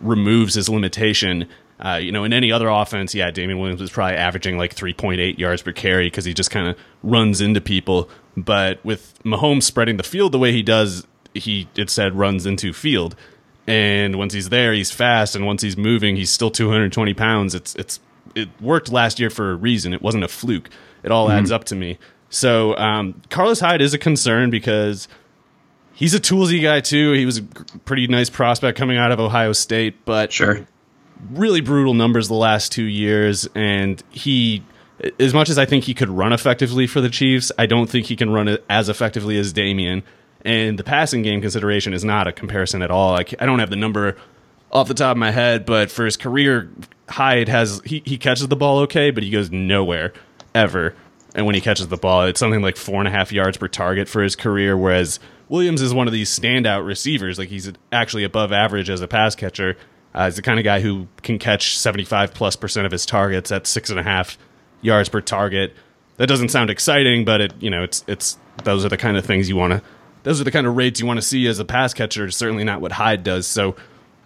[0.00, 1.48] removes his limitation.
[1.78, 5.38] Uh, you know, in any other offense, yeah, Damien Williams is probably averaging like 3.8
[5.38, 8.10] yards per carry because he just kind of runs into people.
[8.36, 12.72] But with Mahomes spreading the field the way he does, he it said runs into
[12.72, 13.14] field.
[13.68, 17.54] And once he's there, he's fast, and once he's moving, he's still 220 pounds.
[17.54, 18.00] It's it's
[18.34, 19.94] it worked last year for a reason.
[19.94, 20.68] It wasn't a fluke.
[21.04, 21.38] It all mm-hmm.
[21.38, 21.96] adds up to me.
[22.28, 25.06] So um, Carlos Hyde is a concern because
[25.98, 27.12] he's a toolsy guy too.
[27.12, 27.42] He was a
[27.84, 30.66] pretty nice prospect coming out of Ohio State, but sure,
[31.30, 34.62] really brutal numbers the last two years, and he
[35.20, 38.06] as much as I think he could run effectively for the Chiefs, I don't think
[38.06, 40.02] he can run it as effectively as Damien.
[40.44, 43.12] And the passing game consideration is not a comparison at all.
[43.12, 44.16] Like I don't have the number
[44.70, 46.70] off the top of my head, but for his career,
[47.08, 50.12] Hyde has he, he catches the ball okay, but he goes nowhere
[50.54, 50.94] ever.
[51.38, 53.68] And when he catches the ball, it's something like four and a half yards per
[53.68, 54.76] target for his career.
[54.76, 57.38] Whereas Williams is one of these standout receivers.
[57.38, 59.76] Like he's actually above average as a pass catcher.
[60.12, 63.06] Uh, he's the kind of guy who can catch seventy five plus percent of his
[63.06, 64.36] targets at six and a half
[64.82, 65.74] yards per target.
[66.16, 69.24] That doesn't sound exciting, but it you know it's it's those are the kind of
[69.24, 69.82] things you want to
[70.24, 72.26] those are the kind of rates you want to see as a pass catcher.
[72.26, 73.46] It's certainly not what Hyde does.
[73.46, 73.76] So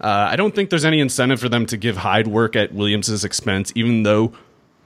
[0.01, 3.23] uh, I don't think there's any incentive for them to give Hyde work at Williams's
[3.23, 4.33] expense, even though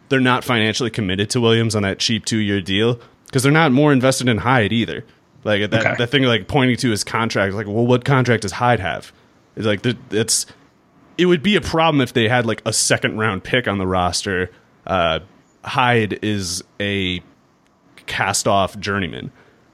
[0.10, 3.72] they're not financially committed to Williams on that cheap two year deal because they're not
[3.72, 5.04] more invested in Hyde either.
[5.44, 5.96] Like that, okay.
[5.98, 9.14] that thing like pointing to his contract, like, well, what contract does Hyde have?
[9.56, 10.46] It's like it's
[11.18, 13.88] it would be a problem if they had like a second round pick on the
[13.88, 14.52] roster.
[14.86, 15.20] Uh,
[15.64, 17.22] Hyde is a
[18.06, 19.32] cast off journeyman.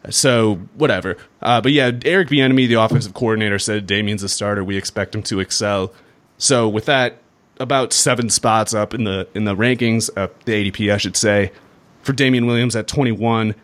[0.09, 1.17] So whatever.
[1.41, 4.63] Uh, but yeah, Eric Bieniemy, the offensive coordinator, said Damien's a starter.
[4.63, 5.93] We expect him to excel.
[6.37, 7.22] So with that,
[7.59, 11.51] about seven spots up in the in the rankings, uh, the ADP, I should say,
[12.01, 13.55] for Damien Williams at 21.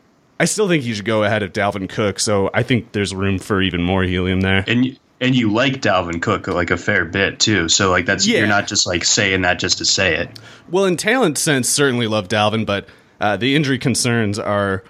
[0.42, 2.20] I still think he should go ahead of Dalvin Cook.
[2.20, 4.64] So I think there's room for even more helium there.
[4.68, 7.68] And and you like Dalvin Cook like a fair bit too.
[7.68, 8.40] So like that's yeah.
[8.40, 10.40] you're not just like saying that just to say it.
[10.70, 12.88] Well, in talent sense, certainly love Dalvin, but
[13.20, 14.84] uh, the injury concerns are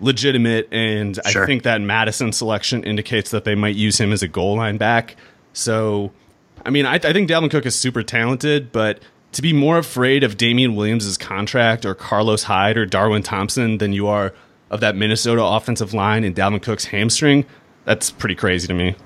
[0.00, 1.44] legitimate, and sure.
[1.44, 4.76] I think that Mattison selection indicates that they might use him as a goal line
[4.76, 5.16] back.
[5.52, 6.12] So,
[6.64, 9.00] I mean, I, I think Dalvin Cook is super talented, but
[9.32, 13.92] to be more afraid of Damien Williams' contract or Carlos Hyde or Darwin Thompson than
[13.92, 14.32] you are
[14.70, 17.44] of that Minnesota offensive line and Dalvin Cook's hamstring,
[17.84, 18.96] that's pretty crazy to me.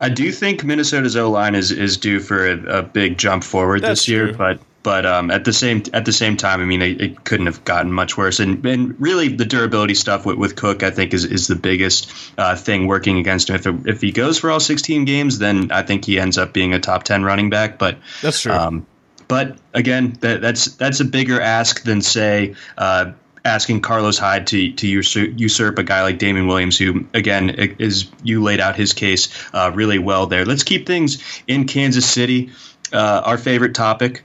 [0.00, 3.82] I do think Minnesota's O line is is due for a, a big jump forward
[3.82, 4.36] That's this year, true.
[4.36, 7.46] but but um, at the same at the same time, I mean, it, it, couldn't
[7.46, 8.38] have gotten much worse.
[8.38, 12.12] And and really, the durability stuff with, with Cook, I think, is is the biggest
[12.36, 13.56] uh, thing working against him.
[13.56, 16.52] If it, if he goes for all 16 games, then I think he ends up
[16.52, 17.78] being a top 10 running back.
[17.78, 18.52] But that's true.
[18.52, 18.86] Um,
[19.26, 24.70] but again, that, that's that's a bigger ask than say uh, asking Carlos Hyde to
[24.74, 28.92] to usurp, usurp, a guy like Damien Williams, who again is you laid out his
[28.92, 30.44] case uh, really well there.
[30.44, 32.50] Let's keep things in Kansas City.
[32.92, 34.22] Uh, our favorite topic,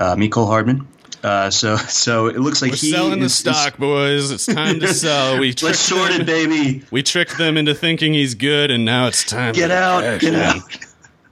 [0.00, 0.88] uh, Mecole Hardman.
[1.22, 4.30] Uh, so so it looks like We're he selling is, the stock, boys.
[4.30, 5.38] It's time to sell.
[5.38, 6.82] We let's short it, baby.
[6.90, 9.52] We tricked them into thinking he's good, and now it's time.
[9.52, 10.20] Get out!
[10.20, 10.62] Get out!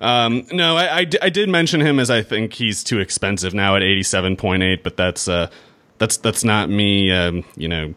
[0.01, 3.75] Um, no, I, I, I, did mention him as I think he's too expensive now
[3.75, 5.51] at eighty seven point eight, but that's uh,
[5.97, 7.11] that's that's not me.
[7.11, 7.95] Um, you know,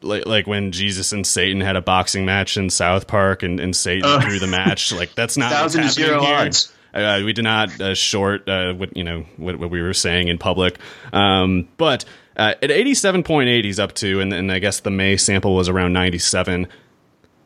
[0.00, 3.76] like like when Jesus and Satan had a boxing match in South Park, and, and
[3.76, 4.92] Satan uh, threw the match.
[4.92, 6.34] Like that's not thousand zero here.
[6.34, 6.72] odds.
[6.94, 10.28] Uh, we did not uh, short uh, what you know what, what, we were saying
[10.28, 10.78] in public,
[11.12, 12.04] um, but
[12.36, 15.16] uh, at eighty seven point eight, he's up to, and, and I guess the May
[15.16, 16.68] sample was around ninety seven.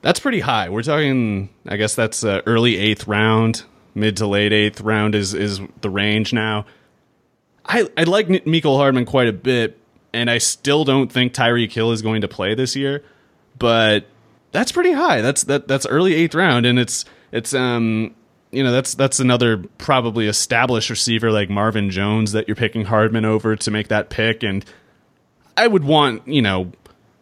[0.02, 0.68] That's pretty high.
[0.68, 5.32] We're talking, I guess that's uh, early eighth round, mid to late eighth round is
[5.32, 6.66] is the range now.
[7.64, 9.78] I I like Mecole Hardman quite a bit,
[10.12, 13.02] and I still don't think Tyreek Hill is going to play this year,
[13.58, 14.06] but
[14.52, 15.22] that's pretty high.
[15.22, 18.14] That's that that's early eighth round, and it's it's um
[18.50, 23.24] you know that's that's another probably established receiver like Marvin Jones that you're picking Hardman
[23.24, 24.64] over to make that pick, and
[25.56, 26.72] I would want you know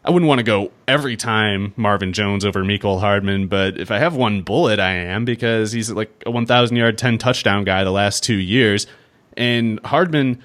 [0.04, 3.98] I wouldn't want to go every time Marvin Jones over Mecole Hardman, but if I
[3.98, 7.90] have one bullet, I am because he's like a 1,000 yard, 10 touchdown guy the
[7.90, 8.86] last two years,
[9.36, 10.40] and Hardman,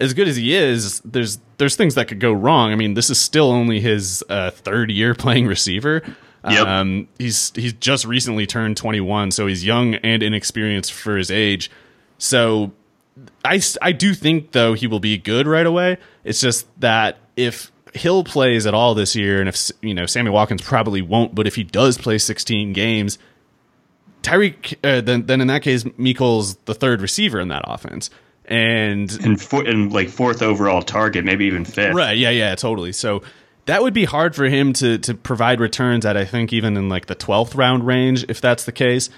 [0.00, 2.72] as good as he is, there's there's things that could go wrong.
[2.72, 6.02] I mean, this is still only his uh, third year playing receiver.
[6.48, 6.66] Yep.
[6.66, 11.70] Um, he's he's just recently turned 21, so he's young and inexperienced for his age.
[12.18, 12.72] So
[13.44, 15.98] I, I do think though he will be good right away.
[16.24, 20.30] It's just that if Hill plays at all this year, and if you know Sammy
[20.30, 23.18] Watkins probably won't, but if he does play 16 games,
[24.22, 28.10] Tyreek uh, then then in that case Mecole's the third receiver in that offense,
[28.44, 31.94] and and, for, and like fourth overall target, maybe even fifth.
[31.94, 32.16] Right?
[32.16, 32.92] Yeah, yeah, totally.
[32.92, 33.22] So
[33.66, 36.16] that would be hard for him to to provide returns at.
[36.16, 39.10] I think even in like the 12th round range, if that's the case.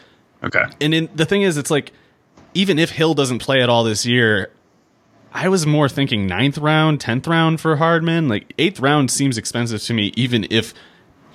[0.43, 0.65] Okay.
[0.81, 1.93] And in, the thing is, it's like
[2.55, 4.51] even if Hill doesn't play at all this year,
[5.33, 8.29] I was more thinking ninth round, tenth round for Hardman.
[8.29, 10.73] Like eighth round seems expensive to me, even if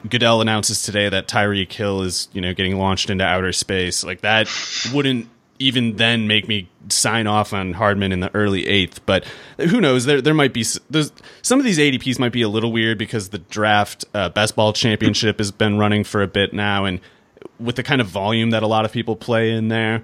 [0.09, 4.03] Goodell announces today that Tyreek Hill is, you know, getting launched into outer space.
[4.03, 4.49] Like that
[4.93, 5.29] wouldn't
[5.63, 9.05] even then make me sign off on Hardman in the early eighth.
[9.05, 9.25] But
[9.57, 10.05] who knows?
[10.05, 13.39] There there might be some of these ADPs might be a little weird because the
[13.39, 16.99] draft uh, best ball championship has been running for a bit now, and
[17.59, 20.03] with the kind of volume that a lot of people play in there,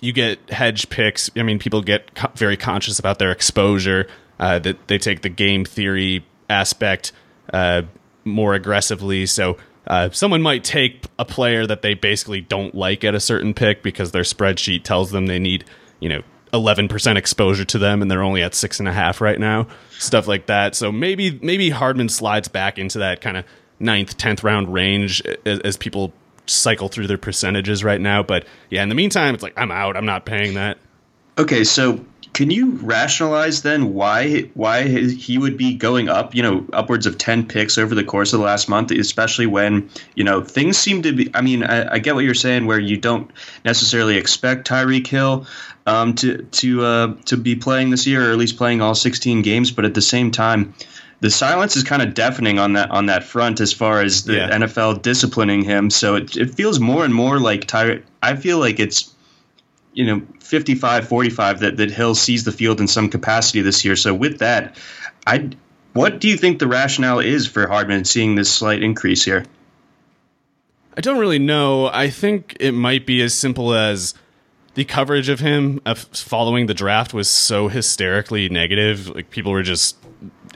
[0.00, 1.30] you get hedge picks.
[1.36, 4.08] I mean, people get co- very conscious about their exposure.
[4.38, 7.10] Uh, that they take the game theory aspect
[7.54, 7.80] uh,
[8.24, 9.24] more aggressively.
[9.24, 13.54] So uh, someone might take a player that they basically don't like at a certain
[13.54, 15.64] pick because their spreadsheet tells them they need,
[16.00, 16.22] you know,
[16.52, 19.66] 11% exposure to them and they're only at six and a half right now.
[19.98, 20.74] Stuff like that.
[20.74, 23.44] So maybe maybe Hardman slides back into that kind of
[23.78, 26.12] ninth, tenth round range as, as people
[26.46, 28.22] cycle through their percentages right now.
[28.22, 29.96] But yeah, in the meantime, it's like I'm out.
[29.96, 30.78] I'm not paying that.
[31.38, 32.04] Okay, so
[32.36, 37.16] can you rationalize then why why he would be going up, you know, upwards of
[37.16, 41.00] ten picks over the course of the last month, especially when you know things seem
[41.00, 41.30] to be.
[41.32, 43.30] I mean, I, I get what you're saying, where you don't
[43.64, 45.46] necessarily expect Tyreek Hill
[45.86, 49.40] um, to to uh, to be playing this year, or at least playing all 16
[49.40, 50.74] games, but at the same time
[51.20, 54.34] the silence is kind of deafening on that on that front as far as the
[54.34, 54.50] yeah.
[54.50, 55.88] NFL disciplining him.
[55.88, 58.02] So it, it feels more and more like Tyre.
[58.22, 59.14] I feel like it's
[59.96, 63.96] you know 55 45 that that Hill sees the field in some capacity this year.
[63.96, 64.76] So with that,
[65.26, 65.50] I
[65.94, 69.46] what do you think the rationale is for Hardman seeing this slight increase here?
[70.96, 71.86] I don't really know.
[71.86, 74.14] I think it might be as simple as
[74.74, 75.80] the coverage of him
[76.12, 79.08] following the draft was so hysterically negative.
[79.08, 79.96] Like people were just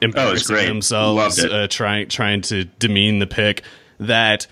[0.03, 3.63] embarrassing oh, themselves, uh, trying trying to demean the pick.
[3.99, 4.47] That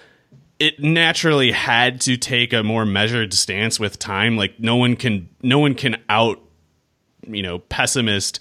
[0.59, 4.37] it naturally had to take a more measured stance with time.
[4.37, 6.41] Like no one can no one can out
[7.27, 8.41] you know pessimist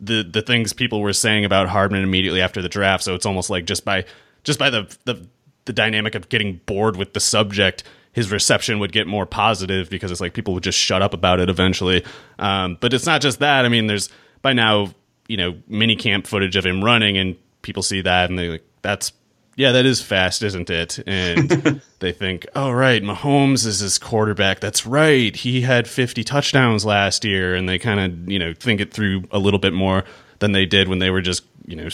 [0.00, 3.04] the the things people were saying about Hardman immediately after the draft.
[3.04, 4.04] So it's almost like just by
[4.44, 5.26] just by the the,
[5.64, 10.10] the dynamic of getting bored with the subject his reception would get more positive because
[10.10, 12.04] it's like people would just shut up about it eventually.
[12.38, 13.64] Um, but it's not just that.
[13.64, 14.10] I mean, there's
[14.42, 14.92] by now
[15.28, 18.64] you know mini camp footage of him running, and people see that and they like
[18.82, 19.12] that's
[19.56, 20.98] yeah, that is fast, isn't it?
[21.06, 24.60] And they think, oh right, Mahomes is his quarterback.
[24.60, 28.80] That's right, he had 50 touchdowns last year, and they kind of you know think
[28.80, 30.04] it through a little bit more
[30.38, 31.88] than they did when they were just you know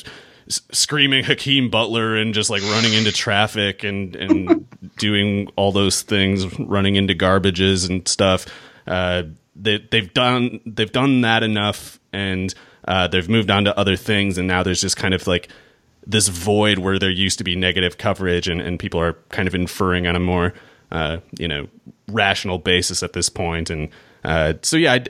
[0.49, 4.67] screaming Hakeem Butler and just like running into traffic and and
[4.99, 8.47] doing all those things, running into garbages and stuff.
[8.87, 9.25] Uh,
[9.57, 12.55] they they've done they've done that enough, and
[12.87, 15.49] uh, they've moved on to other things, and now there's just kind of like
[16.09, 19.55] this void where there used to be negative coverage, and, and people are kind of
[19.55, 20.55] inferring on a more
[20.91, 21.69] uh, you know
[22.09, 23.91] rational basis at this point, and
[24.25, 25.05] uh, so yeah, I,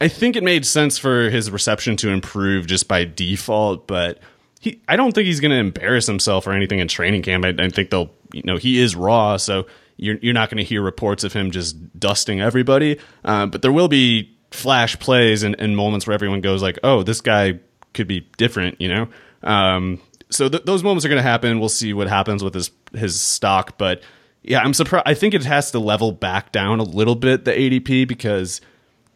[0.00, 4.18] I think it made sense for his reception to improve just by default, but
[4.58, 7.44] he I don't think he's going to embarrass himself or anything in training camp.
[7.44, 10.64] I, I think they'll you know he is raw, so you're you're not going to
[10.64, 15.54] hear reports of him just dusting everybody, uh, but there will be flash plays and,
[15.60, 17.60] and, moments where everyone goes like, "Oh, this guy
[17.94, 19.08] could be different," you know.
[19.42, 21.60] Um, so th- those moments are going to happen.
[21.60, 24.02] We'll see what happens with his his stock, but
[24.42, 25.04] yeah, I'm surprised.
[25.06, 28.60] I think it has to level back down a little bit the ADP because,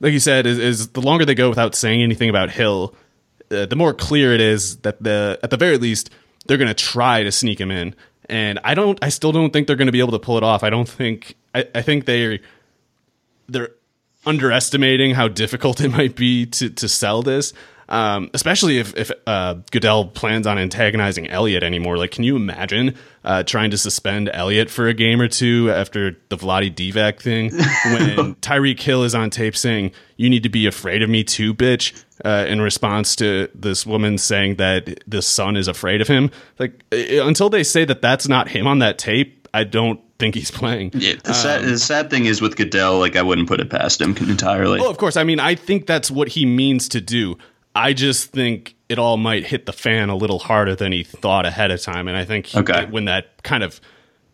[0.01, 2.95] like you said, is, is the longer they go without saying anything about Hill,
[3.51, 6.11] uh, the more clear it is that the at the very least
[6.47, 7.95] they're going to try to sneak him in.
[8.29, 8.99] And I don't.
[9.03, 10.63] I still don't think they're going to be able to pull it off.
[10.63, 11.37] I don't think.
[11.55, 12.41] I, I think they
[13.49, 13.71] they're
[14.27, 17.53] underestimating how difficult it might be to to sell this.
[17.89, 21.99] Um, especially if if uh, Goodell plans on antagonizing Elliott anymore.
[21.99, 26.17] Like, can you imagine uh, trying to suspend Elliott for a game or two after
[26.29, 30.67] the Vlade Divac thing when Tyreek Hill is on tape saying "You need to be
[30.67, 35.57] afraid of me too, bitch," uh, in response to this woman saying that the son
[35.57, 36.31] is afraid of him.
[36.59, 40.51] Like, until they say that that's not him on that tape, I don't think he's
[40.51, 40.91] playing.
[40.95, 44.01] Yeah, the, sad, the sad thing is with Goodell, like I wouldn't put it past
[44.01, 44.81] him entirely.
[44.81, 45.17] Well, of course.
[45.17, 47.37] I mean, I think that's what he means to do.
[47.75, 51.47] I just think it all might hit the fan a little harder than he thought
[51.47, 52.87] ahead of time, and I think he- Okay.
[52.87, 53.81] when that kind of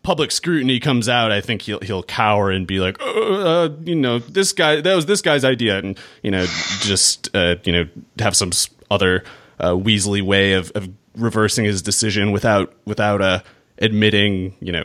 [0.03, 3.95] public scrutiny comes out, I think he'll he'll cower and be like, uh, uh, you
[3.95, 6.45] know, this guy that was this guy's idea, and you know,
[6.81, 7.85] just uh, you know,
[8.19, 8.51] have some
[8.89, 9.23] other
[9.59, 13.39] uh, Weasley way of, of reversing his decision without without uh,
[13.79, 14.83] admitting, you know,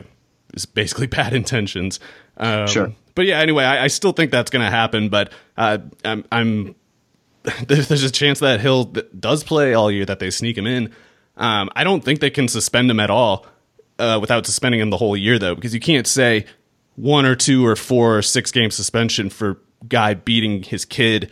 [0.53, 1.99] his basically bad intentions.
[2.37, 2.93] Um, Sure.
[3.15, 5.09] But yeah, anyway, I, I still think that's going to happen.
[5.09, 6.75] But uh, I'm, I'm
[7.67, 8.85] there's a chance that Hill
[9.19, 10.93] does play all year, that they sneak him in.
[11.35, 13.45] Um, I don't think they can suspend him at all
[13.99, 16.45] uh, without suspending him the whole year, though, because you can't say
[16.95, 21.31] one or two or four or six game suspension for guy beating his kid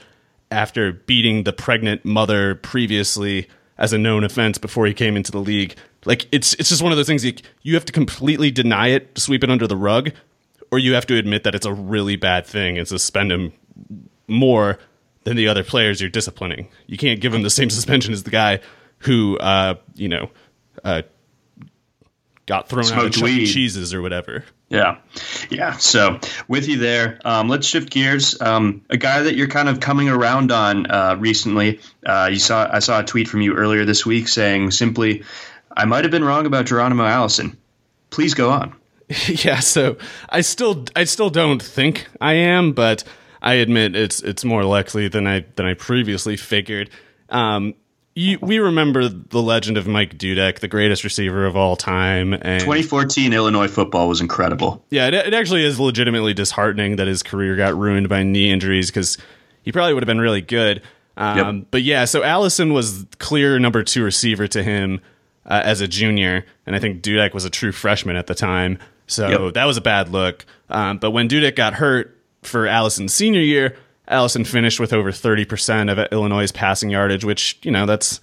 [0.52, 5.40] after beating the pregnant mother previously as a known offense before he came into the
[5.40, 5.76] league.
[6.06, 9.18] Like it's it's just one of those things you, you have to completely deny it,
[9.18, 10.12] sweep it under the rug,
[10.72, 13.54] or you have to admit that it's a really bad thing and suspend him
[14.28, 14.78] more
[15.26, 16.70] than the other players you're disciplining.
[16.88, 18.62] You can't give him the same suspension as the guy
[19.00, 20.30] who, uh, you know,
[20.84, 21.02] uh,
[22.46, 23.40] got thrown out of Smoked Chuck E.
[23.40, 23.46] weed.
[23.48, 24.46] Cheese's or whatever.
[24.70, 24.98] Yeah,
[25.50, 25.74] yeah.
[25.74, 28.40] So with you there, um, let's shift gears.
[28.42, 31.80] Um, a guy that you're kind of coming around on uh, recently.
[32.06, 35.24] Uh, you saw I saw a tweet from you earlier this week saying simply,
[35.76, 37.58] "I might have been wrong about Geronimo Allison."
[38.10, 38.76] Please go on.
[39.28, 39.98] yeah, so
[40.30, 43.04] I still I still don't think I am, but
[43.46, 46.90] I admit it's it's more likely than I than I previously figured.
[47.30, 47.76] Um,
[48.18, 52.62] you, we remember the legend of Mike Dudek, the greatest receiver of all time, and
[52.62, 54.84] 2014 Illinois football was incredible.
[54.90, 58.88] yeah, it, it actually is legitimately disheartening that his career got ruined by knee injuries
[58.90, 59.18] because
[59.64, 60.82] he probably would have been really good.
[61.18, 61.66] Um, Yep.
[61.72, 65.02] But yeah, so Allison was clear number two receiver to him
[65.46, 68.80] uh, as a junior, and I think Dudek was a true freshman at the time.
[69.08, 69.54] So Yep.
[69.56, 70.46] that was a bad look.
[70.70, 72.15] Um, but when Dudek got hurt
[72.46, 73.76] for Allison's senior year,
[74.08, 78.20] Allison finished with over 30% of Illinois' passing yardage, which, you know, that's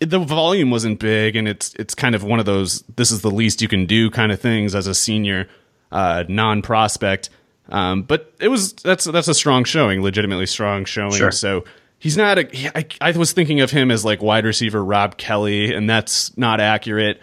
[0.00, 3.30] the volume wasn't big and it's it's kind of one of those this is the
[3.30, 5.48] least you can do kind of things as a senior
[5.92, 7.30] uh, non prospect.
[7.68, 11.12] Um, but it was that's that's a strong showing, legitimately strong showing.
[11.12, 11.30] Sure.
[11.32, 11.64] So
[11.98, 12.48] he's not a.
[12.52, 16.36] he- I, I was thinking of him as like wide receiver Rob Kelly, and that's
[16.36, 17.20] not accurate.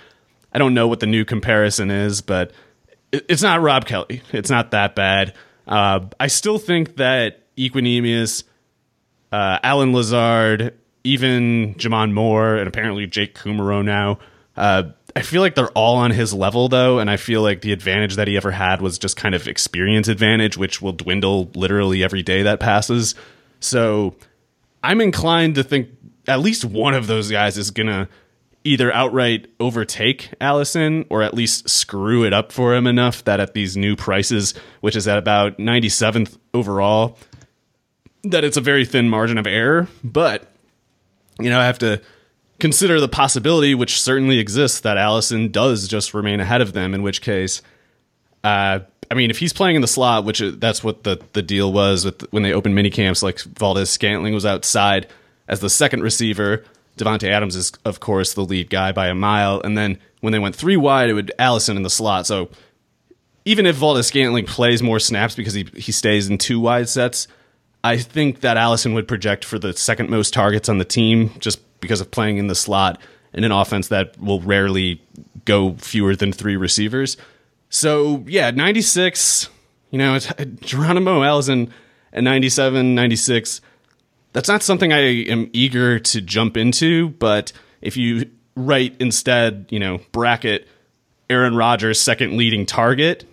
[0.52, 2.52] I don't know what the new comparison is, but
[3.12, 4.22] it, it's not Rob Kelly.
[4.32, 5.34] It's not that bad.
[5.68, 8.44] Uh, I still think that Equanimeous,
[9.32, 14.20] uh, Allen Lazard, even J'Mon Moore, and apparently Jake Kumerow now.
[14.56, 14.84] Uh,
[15.16, 18.16] I feel like they're all on his level though, and I feel like the advantage
[18.16, 22.24] that he ever had was just kind of experience advantage, which will dwindle literally every
[22.24, 23.14] day that passes.
[23.60, 24.16] So
[24.84, 25.90] I'm inclined to think
[26.28, 28.10] at least one of those guys is gonna
[28.64, 33.54] either outright overtake Allison or at least screw it up for him enough that at
[33.54, 37.18] these new prices, which is at about 97th overall,
[38.24, 39.88] that it's a very thin margin of error.
[40.04, 40.50] But
[41.40, 42.02] you know, I have to
[42.60, 46.94] consider the possibility, which certainly exists, that Allison does just remain ahead of them.
[46.94, 47.62] In which case,
[48.44, 48.80] uh,
[49.12, 51.74] I mean, if he's playing in the slot, which is- that's what the the deal
[51.74, 55.08] was with when they opened mini camps, like Valdes-Scantling was outside
[55.48, 56.64] as the second receiver.
[56.98, 60.40] Davante Adams is, of course, the lead guy by a mile, and then when they
[60.40, 62.28] went three wide, it would Allison in the slot.
[62.28, 62.50] So
[63.46, 67.28] even if Valdes-Scantling plays more snaps because he he stays in two wide sets,
[67.84, 71.60] I think that Allison would project for the second most targets on the team just
[71.82, 73.02] because of playing in the slot
[73.34, 75.02] in an offense that will rarely
[75.46, 77.18] go fewer than three receivers.
[77.70, 79.50] So, yeah, 96,
[79.92, 80.32] you know, it's,
[80.62, 81.74] Geronimo Allison
[82.14, 83.62] at 97, 96.
[84.34, 89.80] That's not something I am eager to jump into, but if you write instead, you
[89.80, 90.68] know, bracket
[91.30, 93.26] Aaron Rodgers second leading target,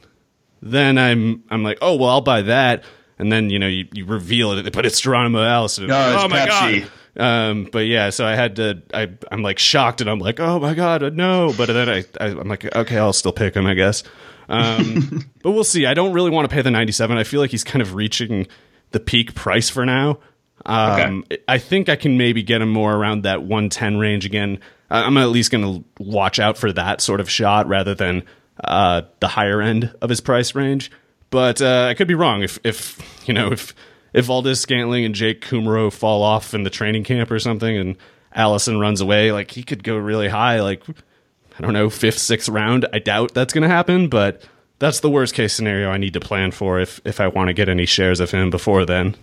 [0.62, 2.84] then I'm I'm like, oh well, I'll buy that.
[3.18, 5.86] And then you know you, you reveal it, but it's Geronimo Allison.
[5.86, 6.80] No, it's oh my Pepsi.
[6.82, 6.90] god.
[7.16, 8.82] Um, but yeah, so I had to.
[8.94, 11.52] I I'm like shocked, and I'm like, oh my god, no.
[11.56, 14.04] But then I, I I'm like, okay, I'll still pick him, I guess.
[14.48, 15.86] Um, but we'll see.
[15.86, 17.16] I don't really want to pay the 97.
[17.16, 18.46] I feel like he's kind of reaching
[18.92, 20.18] the peak price for now.
[20.66, 24.58] Um, I think I can maybe get him more around that 110 range again.
[24.90, 28.24] I'm at least going to watch out for that sort of shot rather than
[28.62, 30.90] uh, the higher end of his price range.
[31.30, 33.74] But uh, I could be wrong if, if you know if
[34.12, 37.96] if Valdes-Scantling and Jake Kumerow fall off in the training camp or something, and
[38.34, 42.48] Allison runs away, like he could go really high, like I don't know, fifth, sixth
[42.48, 42.86] round.
[42.92, 44.42] I doubt that's going to happen, but
[44.80, 47.54] that's the worst case scenario I need to plan for if if I want to
[47.54, 49.14] get any shares of him before then.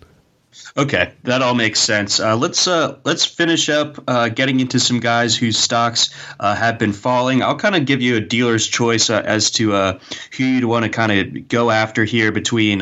[0.78, 2.20] Okay, that all makes sense.
[2.20, 6.78] Uh, let's uh, let's finish up uh, getting into some guys whose stocks uh, have
[6.78, 7.42] been falling.
[7.42, 10.00] I'll kind of give you a dealer's choice uh, as to uh,
[10.38, 12.80] who you'd want to kind of go after here between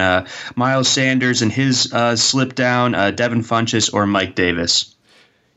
[0.55, 4.93] Miles Sanders and his slip down, Devin Funchess, or Mike Davis.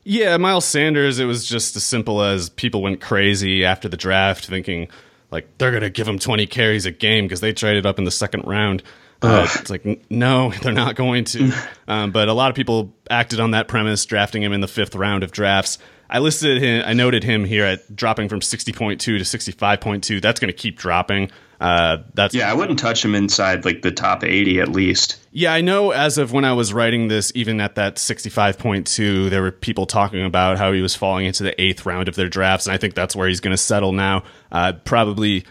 [0.03, 1.19] Yeah, Miles Sanders.
[1.19, 4.87] It was just as simple as people went crazy after the draft, thinking
[5.29, 8.11] like they're gonna give him 20 carries a game because they traded up in the
[8.11, 8.81] second round.
[9.21, 11.51] Uh, it's like no, they're not going to.
[11.89, 14.93] Um, but a lot of people acted on that premise, drafting him in the fifth
[14.93, 15.79] round of drafts.
[16.07, 16.83] I listed him.
[16.85, 20.21] I noted him here at dropping from 60.2 to 65.2.
[20.21, 21.31] That's going to keep dropping.
[21.59, 22.49] Uh, that's yeah.
[22.49, 25.19] I wouldn't touch him inside like the top 80 at least.
[25.31, 25.91] Yeah, I know.
[25.91, 30.23] As of when I was writing this, even at that 65.2, there were people talking
[30.23, 32.93] about how he was falling into the eighth round of their drafts, and I think
[32.93, 34.23] that's where he's going to settle now.
[34.51, 35.45] Uh, probably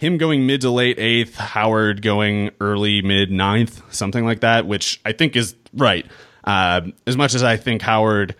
[0.00, 4.98] him going mid to late eighth, Howard going early mid ninth, something like that, which
[5.04, 6.06] I think is right.
[6.42, 8.34] Uh, as much as I think Howard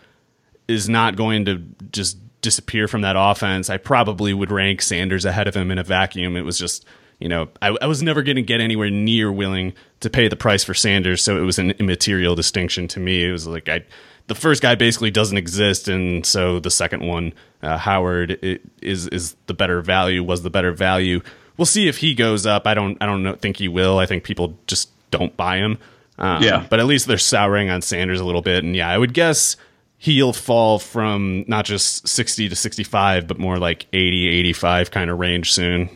[0.68, 5.48] is not going to just disappear from that offense, I probably would rank Sanders ahead
[5.48, 6.34] of him in a vacuum.
[6.34, 6.86] It was just,
[7.18, 10.36] you know, I, I was never going to get anywhere near willing to pay the
[10.36, 13.22] price for Sanders, so it was an immaterial distinction to me.
[13.28, 13.84] It was like I
[14.28, 18.38] the first guy basically doesn't exist, and so the second one, uh, Howard,
[18.80, 20.24] is is the better value.
[20.24, 21.20] Was the better value?
[21.61, 22.66] We'll see if he goes up.
[22.66, 23.98] I don't I don't know, think he will.
[23.98, 25.76] I think people just don't buy him.
[26.18, 28.96] Um, yeah, but at least they're souring on Sanders a little bit, and yeah, I
[28.96, 29.56] would guess
[29.98, 35.18] he'll fall from not just 60 to 65 but more like 80 85 kind of
[35.18, 35.90] range soon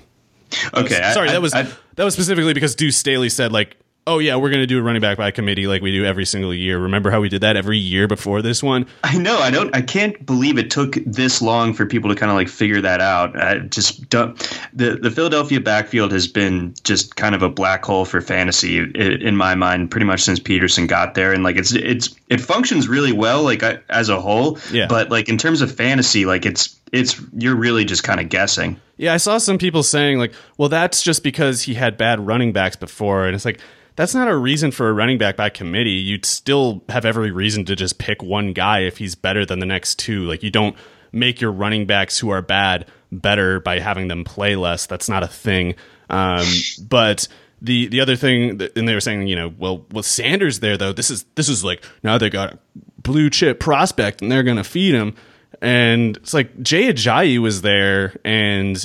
[0.74, 1.62] okay sorry I, that was I,
[1.96, 4.82] that was specifically because Duce Staley said like oh yeah, we're going to do a
[4.82, 6.78] running back by committee like we do every single year.
[6.78, 8.86] Remember how we did that every year before this one?
[9.02, 9.38] I know.
[9.38, 9.74] I don't.
[9.74, 13.00] I can't believe it took this long for people to kind of like figure that
[13.00, 13.40] out.
[13.40, 14.36] I just don't.
[14.72, 19.36] The the Philadelphia backfield has been just kind of a black hole for fantasy in
[19.36, 23.12] my mind, pretty much since Pederson got there, and like it's it's it functions really
[23.12, 24.58] well like as a whole.
[24.70, 24.86] Yeah.
[24.88, 28.80] But like in terms of fantasy, like it's it's you're really just kind of guessing.
[28.96, 32.52] Yeah, I saw some people saying like, well, that's just because he had bad running
[32.52, 33.58] backs before, and it's like
[33.96, 35.90] that's not a reason for a running back by committee.
[35.90, 39.66] You'd still have every reason to just pick one guy if he's better than the
[39.66, 40.24] next two.
[40.24, 40.76] Like you don't
[41.12, 44.86] make your running backs who are bad better by having them play less.
[44.86, 45.76] That's not a thing.
[46.10, 46.46] Um,
[46.88, 47.28] but
[47.62, 50.76] the the other thing, that, and they were saying, you know, well, with Sanders there
[50.76, 52.58] though, this is this is like now they got a
[52.98, 55.14] blue chip prospect and they're gonna feed him.
[55.62, 58.84] And it's like Jay Ajayi was there, and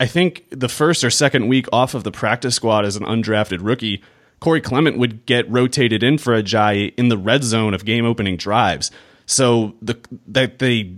[0.00, 3.58] I think the first or second week off of the practice squad as an undrafted
[3.60, 4.02] rookie,
[4.40, 8.38] Corey Clement would get rotated in for Ajayi in the red zone of game opening
[8.38, 8.90] drives.
[9.26, 10.94] So the that they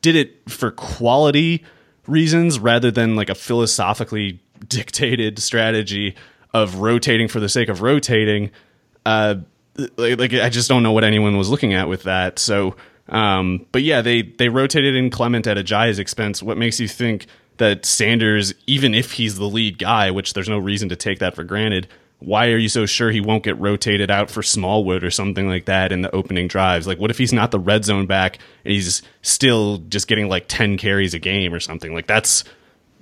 [0.00, 1.64] did it for quality
[2.06, 6.14] reasons rather than like a philosophically dictated strategy
[6.54, 8.52] of rotating for the sake of rotating.
[9.04, 9.36] Uh,
[9.96, 12.38] like, like I just don't know what anyone was looking at with that.
[12.38, 12.76] So,
[13.08, 16.40] um, but yeah, they they rotated in Clement at Ajayi's expense.
[16.40, 17.26] What makes you think?
[17.58, 21.34] That Sanders, even if he's the lead guy, which there's no reason to take that
[21.34, 21.88] for granted,
[22.18, 25.66] why are you so sure he won't get rotated out for Smallwood or something like
[25.66, 26.86] that in the opening drives?
[26.86, 30.46] Like, what if he's not the red zone back and he's still just getting like
[30.48, 31.94] 10 carries a game or something?
[31.94, 32.44] Like, that's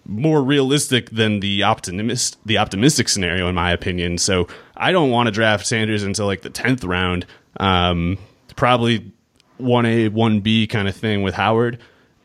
[0.05, 4.19] more realistic than the optimist the optimistic scenario in my opinion.
[4.19, 7.25] So I don't want to draft Sanders until like the 10th round.
[7.61, 8.19] Um,
[8.57, 9.13] probably
[9.61, 11.79] 1A, 1B kind of thing with Howard.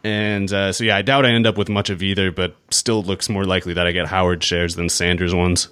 [0.08, 3.04] And uh, so, yeah, I doubt I end up with much of either, but still
[3.04, 5.68] looks more likely that I get Howard shares than Sanders ones.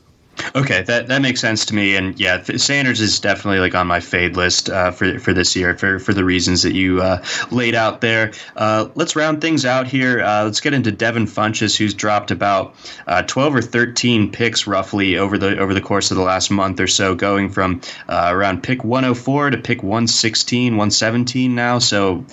[0.53, 3.99] Okay, that that makes sense to me, and yeah, Sanders is definitely like on my
[3.99, 7.75] fade list uh, for for this year for for the reasons that you uh, laid
[7.75, 8.31] out there.
[8.55, 10.21] Uh, let's round things out here.
[10.21, 12.75] Uh, let's get into Devin Funchess, who's dropped about
[13.07, 16.79] uh, twelve or thirteen picks roughly over the over the course of the last month
[16.79, 21.79] or so, going from uh, around pick one hundred four to pick 116, 117 now.
[21.79, 22.25] So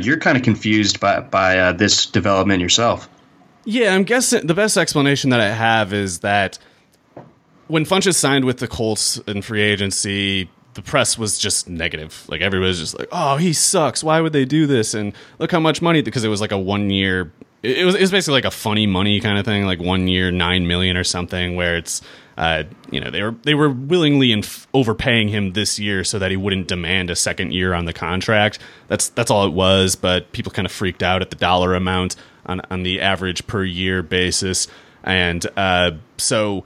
[0.00, 3.08] you're kind of confused by by this development yourself.
[3.64, 6.58] Yeah, I'm guessing the best explanation that I have is that
[7.68, 12.24] when Funchess signed with the Colts in free agency, the press was just negative.
[12.28, 14.04] Like everybody was just like, "Oh, he sucks.
[14.04, 16.58] Why would they do this?" And look how much money because it was like a
[16.58, 17.32] one year.
[17.62, 20.30] It was it was basically like a funny money kind of thing, like one year
[20.30, 22.02] nine million or something, where it's
[22.36, 26.30] uh, you know they were they were willingly inf- overpaying him this year so that
[26.30, 28.58] he wouldn't demand a second year on the contract.
[28.88, 29.96] That's that's all it was.
[29.96, 33.64] But people kind of freaked out at the dollar amount on on the average per
[33.64, 34.66] year basis,
[35.04, 36.64] and uh, so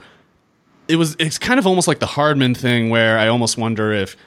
[0.89, 4.17] it was it's kind of almost like the Hardman thing where I almost wonder if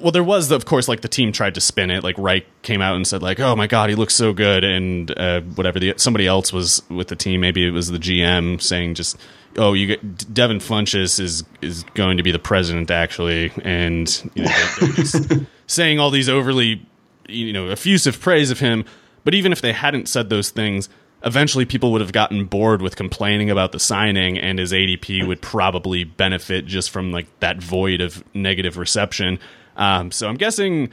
[0.00, 2.82] well there was of course like the team tried to spin it like Reich came
[2.82, 5.94] out and said like oh my god he looks so good and uh, whatever the
[5.96, 9.16] somebody else was with the team maybe it was the GM saying just
[9.56, 14.44] oh you get Devin Funchess is is going to be the president actually and you
[14.44, 15.32] know they're, they're just
[15.68, 16.84] saying all these overly
[17.28, 18.84] you know effusive praise of him.
[19.22, 20.88] But even if they hadn't said those things
[21.24, 25.40] eventually people would have gotten bored with complaining about the signing and his ADP would
[25.40, 29.38] probably benefit just from like that void of negative reception.
[29.76, 30.90] Um, so I'm guessing,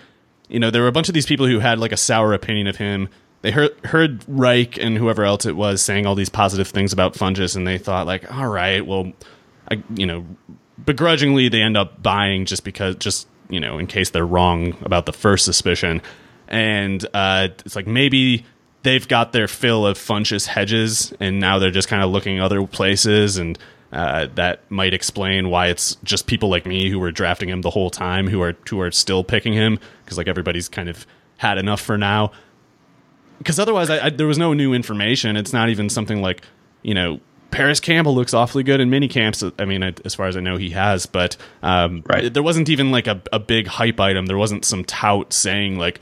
[0.48, 2.68] you know, there were a bunch of these people who had like a sour opinion
[2.68, 3.10] of him.
[3.42, 7.16] They heard heard Reich and whoever else it was saying all these positive things about
[7.16, 9.12] Fungus, and they thought like, all right, well,
[9.70, 10.26] I, you know,
[10.84, 15.08] begrudgingly they end up buying just because just you know in case they're wrong about
[15.08, 16.04] the first suspicion,
[16.48, 18.46] and uh, it's like maybe
[18.84, 22.66] they've got their fill of Funchess hedges, and now they're just kind of looking other
[22.66, 23.58] places, and
[23.92, 27.70] uh, that might explain why it's just people like me who were drafting him the
[27.70, 31.06] whole time who are who are still picking him because like everybody's kind of
[31.38, 32.32] had enough for now.
[33.40, 35.36] Because otherwise, I, I, there was no new information.
[35.36, 36.42] It's not even something like
[36.84, 37.20] you know
[37.52, 39.44] Parris Campbell looks awfully good in mini camps.
[39.60, 42.34] I mean, as far as I know, he has, but um, right.
[42.34, 44.26] there wasn't even like a, a big hype item.
[44.26, 46.02] There wasn't some tout saying like,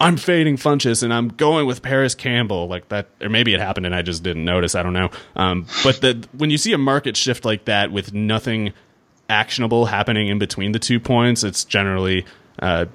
[0.00, 3.86] I'm fading Funchess and I'm going with Parris Campbell like that, or maybe it happened
[3.86, 4.74] and I just didn't notice.
[4.74, 5.10] I don't know.
[5.34, 8.72] Um, but the, when you see a market shift like that with nothing
[9.28, 12.24] actionable happening in between the two points, it's generally
[12.60, 12.86] uh,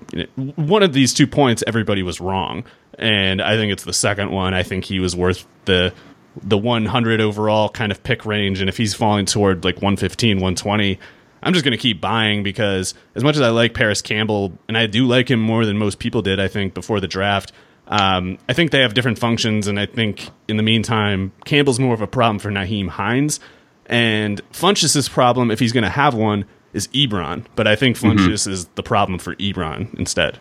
[0.56, 1.64] one of these two points.
[1.68, 2.64] Everybody was wrong,
[2.98, 4.54] and I think it's the second one.
[4.54, 5.94] I think he was worth the
[6.42, 11.00] the 100 overall kind of pick range, and if he's falling toward like 115, 120
[11.44, 14.78] I'm just going to keep buying because as much as I like Parris Campbell, and
[14.78, 17.52] I do like him more than most people did, I think, before the draft,
[17.88, 19.68] um, I think they have different functions.
[19.68, 23.40] And I think in the meantime, Campbell's more of a problem for Nyheim Hines.
[23.86, 27.46] And Funchess' problem, if he's going to have one, is Ebron.
[27.56, 28.52] But I think Funchess mm-hmm.
[28.52, 30.40] is the problem for Ebron instead.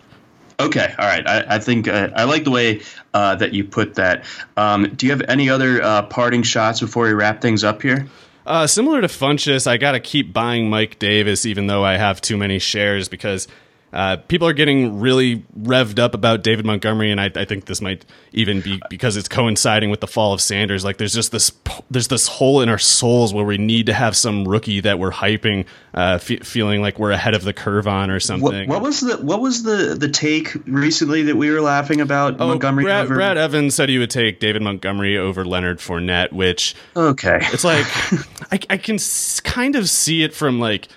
[0.61, 1.27] Okay, all right.
[1.27, 2.83] I, I think uh, I like the way
[3.13, 4.25] uh, that you put that.
[4.57, 8.07] Um, do you have any other uh, parting shots before we wrap things up here?
[8.45, 12.21] Uh, similar to Funchess, I got to keep buying Mike Davis even though I have
[12.21, 13.47] too many shares because
[13.93, 17.83] uh, people are getting really revved up about David Montgomery, and I, I, think this
[17.83, 20.83] might even be because it's coinciding with the fall of Sanders.
[20.83, 21.53] Like, there's just this
[21.91, 25.11] there's this hole in our souls where we need to have some rookie that we're
[25.11, 28.67] hyping, uh, feeling like we're ahead of the curve on or something.
[28.67, 32.41] What, what, was the what was the the take recently that we were laughing about
[32.41, 32.85] oh, Montgomery?
[32.85, 37.41] Brad, over- Brad Evans said he would take David Montgomery over Leonard Fournette, which okay,
[37.53, 37.85] it's like
[38.53, 38.97] I, I can
[39.45, 40.89] kind of see it from like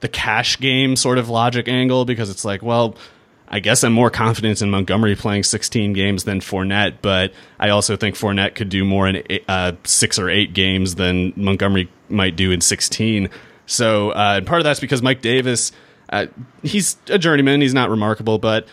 [0.00, 2.96] the cash game sort of logic angle because it's like, well,
[3.48, 7.96] I guess I'm more confident in Montgomery playing 16 games than Fournette, but I also
[7.96, 12.52] think Fournette could do more in uh, six or eight games than Montgomery might do
[12.52, 13.28] in 16.
[13.66, 15.72] So, uh, and part of that's because Mike Davis,
[16.10, 16.26] uh,
[16.62, 18.68] he's a journeyman, he's not remarkable, but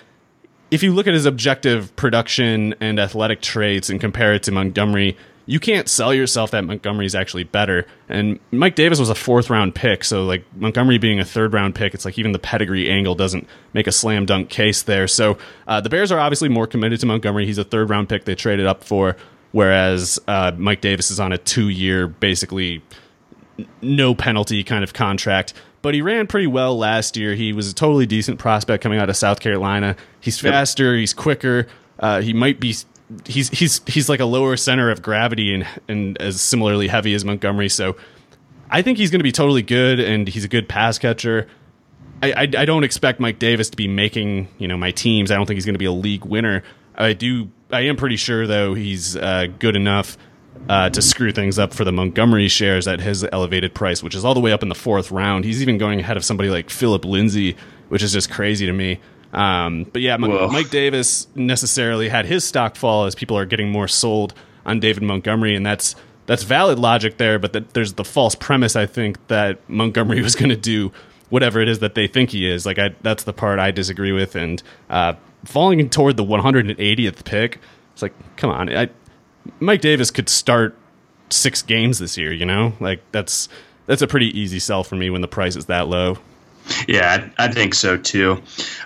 [0.69, 5.17] if you look at his objective production and athletic traits and compare it to Montgomery,
[5.47, 7.87] you can't sell yourself that Montgomery's actually better.
[8.09, 11.73] And Mike Davis was a fourth round pick, so like Montgomery being a third round
[11.73, 15.07] pick, it's like even the pedigree angle doesn't make a slam dunk case there.
[15.07, 17.45] So uh, the Bears are obviously more committed to Montgomery.
[17.45, 19.15] He's a third round pick they traded up for,
[19.53, 22.83] whereas uh, Mike Davis is on a two year, basically
[23.81, 25.53] no penalty kind of contract.
[25.81, 27.35] But he ran pretty well last year.
[27.35, 29.95] He was a totally decent prospect coming out of South Carolina.
[30.19, 31.67] He's faster, he's quicker.
[31.99, 32.75] Uh, he might be
[33.25, 37.23] he's he's he's like a lower center of gravity and and as similarly heavy as
[37.23, 37.69] Montgomery.
[37.69, 37.95] So
[38.69, 41.47] I think he's going to be totally good, and he's a good pass catcher.
[42.21, 45.31] I, I, I don't expect Mike Davis to be making you know my teams.
[45.31, 46.63] I don't think he's going to be a league winner.
[46.95, 47.49] I do.
[47.71, 50.17] I am pretty sure though he's uh, good enough
[50.69, 54.25] uh, to screw things up for the Montgomery shares at his elevated price, which is
[54.25, 55.45] all the way up in the fourth round.
[55.45, 57.55] He's even going ahead of somebody like Phillip Lindsay,
[57.89, 58.99] which is just crazy to me.
[59.37, 60.47] Um, but yeah, Whoa.
[60.47, 64.33] Mike Davis necessarily had his stock fall as people are getting more sold
[64.65, 67.37] on David Montgomery, and that's that's valid logic there.
[67.37, 70.91] But that there's the false premise I think that Montgomery was going to do
[71.29, 72.65] whatever it is that they think he is.
[72.65, 75.13] Like I, that's the part I disagree with, and uh,
[75.45, 77.59] falling toward the 180th pick,
[77.93, 78.89] it's like come on, I,
[79.59, 80.75] Mike Davis could start
[81.29, 82.33] six games this year.
[82.33, 83.49] You know, like that's
[83.85, 86.17] that's a pretty easy sell for me when the price is that low.
[86.87, 88.41] Yeah, I, think so too.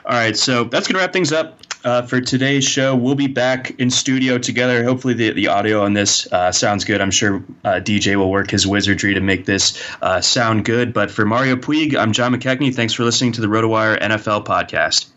[0.06, 1.60] All right, so that's going to wrap things up.
[1.84, 2.96] Uh, for today's show.
[2.96, 4.84] We'll be back in studio together.
[4.84, 7.02] Hopefully, the, the audio on this uh, sounds good.
[7.02, 10.94] I'm sure uh, DJ will work his wizardry to make this uh, sound good.
[10.94, 12.76] But for Mario Puig, I'm John McKechnie.
[12.76, 15.08] Thanks for listening to the RotoWire NFL podcast.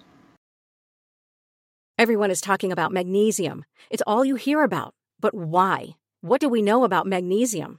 [1.98, 3.66] Everyone is talking about magnesium.
[3.90, 4.94] It's all you hear about.
[5.20, 5.96] But why?
[6.22, 7.78] What do we know about magnesium?